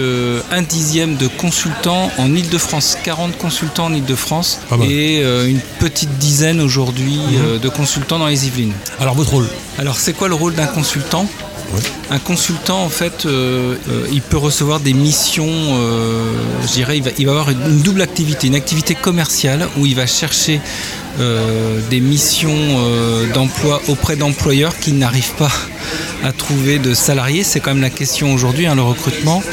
[0.51, 2.97] un dixième de consultants en Ile-de-France.
[3.03, 4.59] 40 consultants en Ile-de-France.
[4.71, 4.83] Mhm.
[4.83, 8.73] et euh, une petite dizaine aujourd'hui euh, de consultants dans les Yvelines.
[8.99, 9.47] Alors votre rôle?
[9.77, 11.27] Alors c'est quoi le rôle d'un consultant?
[12.09, 16.31] Un consultant, en fait, euh, euh, il peut recevoir des missions, euh,
[16.63, 19.95] je dirais, il va, il va avoir une, double activité, une activité commerciale où il
[19.95, 20.61] va chercher
[21.89, 22.55] des missions
[23.33, 25.51] d'emploi auprès d'employeurs qui n'arrivent pas
[26.23, 27.43] à trouver de salariés.
[27.43, 29.43] C'est quand même la question aujourd'hui, hein, le recrutement.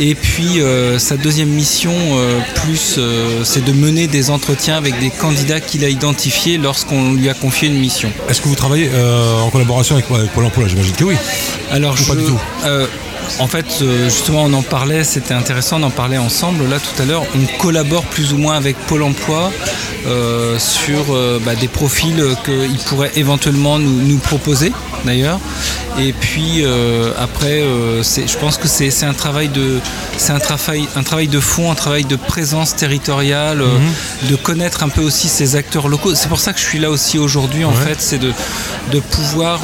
[0.00, 4.98] Et puis euh, sa deuxième mission, euh, plus, euh, c'est de mener des entretiens avec
[4.98, 8.10] des candidats qu'il a identifiés lorsqu'on lui a confié une mission.
[8.28, 8.90] Est-ce que vous travaillez
[9.42, 10.68] en collaboration avec, avec Pôle emploi?
[10.68, 11.16] J'imagine que oui.
[11.70, 12.38] Alors, Ou pas du tout?
[13.38, 16.68] en fait, justement, on en parlait, c'était intéressant d'en parler ensemble.
[16.68, 19.50] Là, tout à l'heure, on collabore plus ou moins avec Pôle emploi
[20.06, 24.70] euh, sur euh, bah, des profils qu'ils pourraient éventuellement nous, nous proposer,
[25.04, 25.38] d'ailleurs.
[25.98, 29.78] Et puis, euh, après, euh, je pense que c'est un travail de
[30.16, 33.78] c'est un travail, un travail de fond, un travail de présence territoriale, euh,
[34.28, 36.14] de connaître un peu aussi ces acteurs locaux.
[36.14, 37.84] C'est pour ça que je suis là aussi aujourd'hui, en Ouais.
[37.84, 38.32] fait, c'est de,
[38.92, 39.60] de pouvoir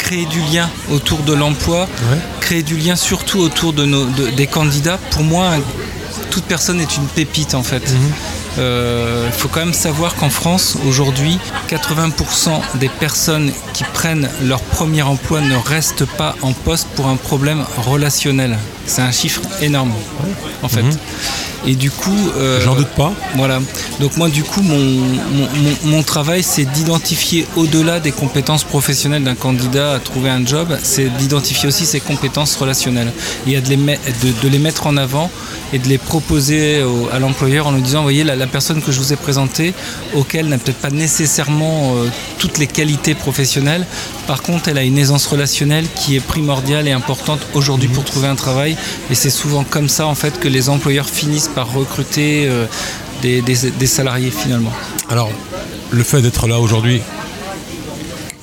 [0.00, 2.18] créer du lien autour de l'emploi, Ouais.
[2.40, 4.98] créer du lien surtout autour de nos, de- des candidats.
[5.10, 5.50] Pour moi,
[6.30, 7.82] toute personne est une pépite en fait.
[7.90, 7.94] Euh,
[8.58, 11.38] Il faut quand même savoir qu'en France, aujourd'hui,
[11.68, 17.16] 80% des personnes qui prennent leur premier emploi ne restent pas en poste pour un
[17.16, 18.58] problème relationnel.
[18.86, 19.92] C'est un chiffre énorme,
[20.62, 20.84] en fait.
[21.66, 22.16] Et du coup...
[22.36, 23.12] euh, J'en doute pas.
[23.36, 23.60] voilà.
[24.00, 29.24] Donc moi du coup mon, mon, mon- mon travail c'est d'identifier au-delà des compétences professionnelles
[29.24, 33.12] d'un candidat à trouver un job, c'est d'identifier aussi ses compétences relationnelles
[33.46, 35.30] et à de les, de, de les mettre en avant
[35.72, 38.90] et de les proposer au- à l'employeur en lui disant, voyez la, la personne que
[38.90, 39.74] je vous ai présentée,
[40.14, 42.06] auquel n'a peut-être pas nécessairement euh,
[42.38, 43.86] toutes les qualités professionnelles,
[44.26, 48.28] par contre elle a une aisance relationnelle qui est primordiale et importante aujourd'hui pour trouver
[48.28, 48.76] un travail
[49.10, 52.66] et c'est souvent comme ça en fait que les employeurs finissent par recruter euh,
[53.22, 54.72] des, des- des salariés finalement.
[55.10, 55.30] Alors,
[55.90, 57.00] le fait d'être là aujourd'hui,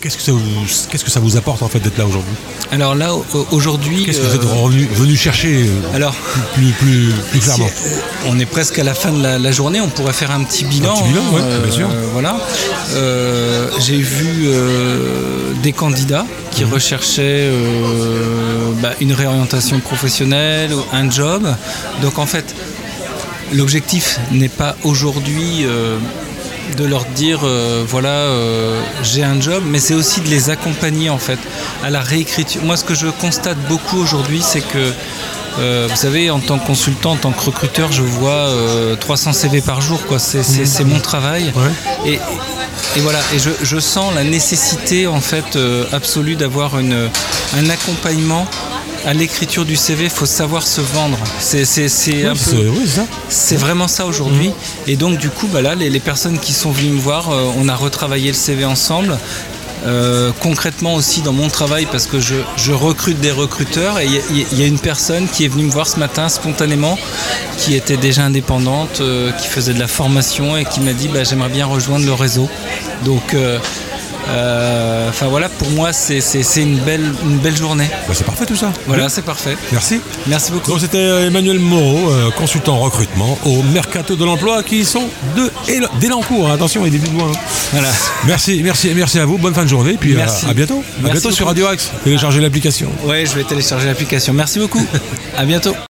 [0.01, 0.41] qu'est-ce que ça vous,
[0.89, 2.33] qu'est-ce que ça vous apporte en fait d'être là aujourd'hui?
[2.71, 3.11] Alors là,
[3.51, 4.03] aujourd'hui.
[4.03, 6.13] Qu'est-ce que vous êtes revenu, venu chercher alors,
[6.53, 7.69] plus, plus, plus clairement?
[8.27, 10.91] On est presque à la fin de la, journée, on pourrait faire un petit bilan.
[10.91, 11.87] Un petit bilan, oui, bien sûr.
[12.11, 12.37] voilà.
[13.79, 14.49] J'ai vu
[15.63, 16.73] des candidats qui mhm.
[16.73, 17.49] recherchaient
[18.81, 21.47] bah, une réorientation professionnelle, un job.
[22.01, 22.53] Donc en fait,
[23.53, 25.97] l'objectif n'est pas aujourd'hui euh,
[26.77, 31.09] de leur dire euh, voilà euh, j'ai un job mais c'est aussi de les accompagner
[31.09, 31.39] en fait
[31.83, 34.91] à la réécriture moi ce que je constate beaucoup aujourd'hui c'est que
[35.59, 38.47] vous savez, en tant que consultant, en tant que recruteur, je vois
[38.99, 40.05] 300 CV par jour.
[40.05, 40.19] Quoi.
[40.19, 41.51] C'est, mon travail.
[42.05, 42.19] Et,
[42.97, 43.17] voilà.
[43.33, 45.57] Et je, sens la nécessité en fait
[45.91, 48.45] absolue d'avoir un accompagnement
[49.05, 51.17] à l'écriture du CV, il faut savoir se vendre.
[53.29, 54.49] C'est vraiment ça aujourd'hui.
[54.49, 54.53] Mm.
[54.87, 57.67] Et donc du coup, bah là, les, personnes qui sont venues me voir, euh, on
[57.69, 59.17] a retravaillé le CV ensemble.
[59.85, 64.63] Euh, concrètement aussi dans mon travail parce que je, recrute des recruteurs et il y,
[64.63, 66.97] a une personne qui est venue me voir ce matin spontanément
[67.59, 71.23] qui était déjà indépendante, euh, qui faisait de la formation et qui m'a dit bah,
[71.23, 72.49] j'aimerais bien rejoindre le réseau.
[73.05, 73.35] Donc
[75.09, 76.19] enfin voilà, pour moi, c'est
[76.61, 77.87] une belle, une belle journée.
[78.07, 78.71] Bah, c'est parfait tout ça.
[78.85, 79.57] Voilà, c'est parfait.
[79.71, 80.01] Merci.
[80.27, 80.71] Merci beaucoup.
[80.71, 85.51] Donc c'était euh, Emmanuel Moreau, euh, consultant recrutement au Mercato de l'emploi, qui sont de
[85.99, 86.51] d'Elancourt.
[86.51, 87.31] Attention, il est de loin.
[87.71, 87.89] Voilà.
[88.25, 89.37] Merci, merci, merci à vous.
[89.37, 89.97] Bonne fin de journée.
[89.99, 90.83] Puis à bientôt.
[91.05, 91.91] à bientôt sur Radio Axe.
[92.03, 92.89] Téléchargez l'application.
[93.05, 94.33] Ouais, je vais télécharger l'application.
[94.33, 94.85] Merci beaucoup.
[95.37, 95.75] à bientôt.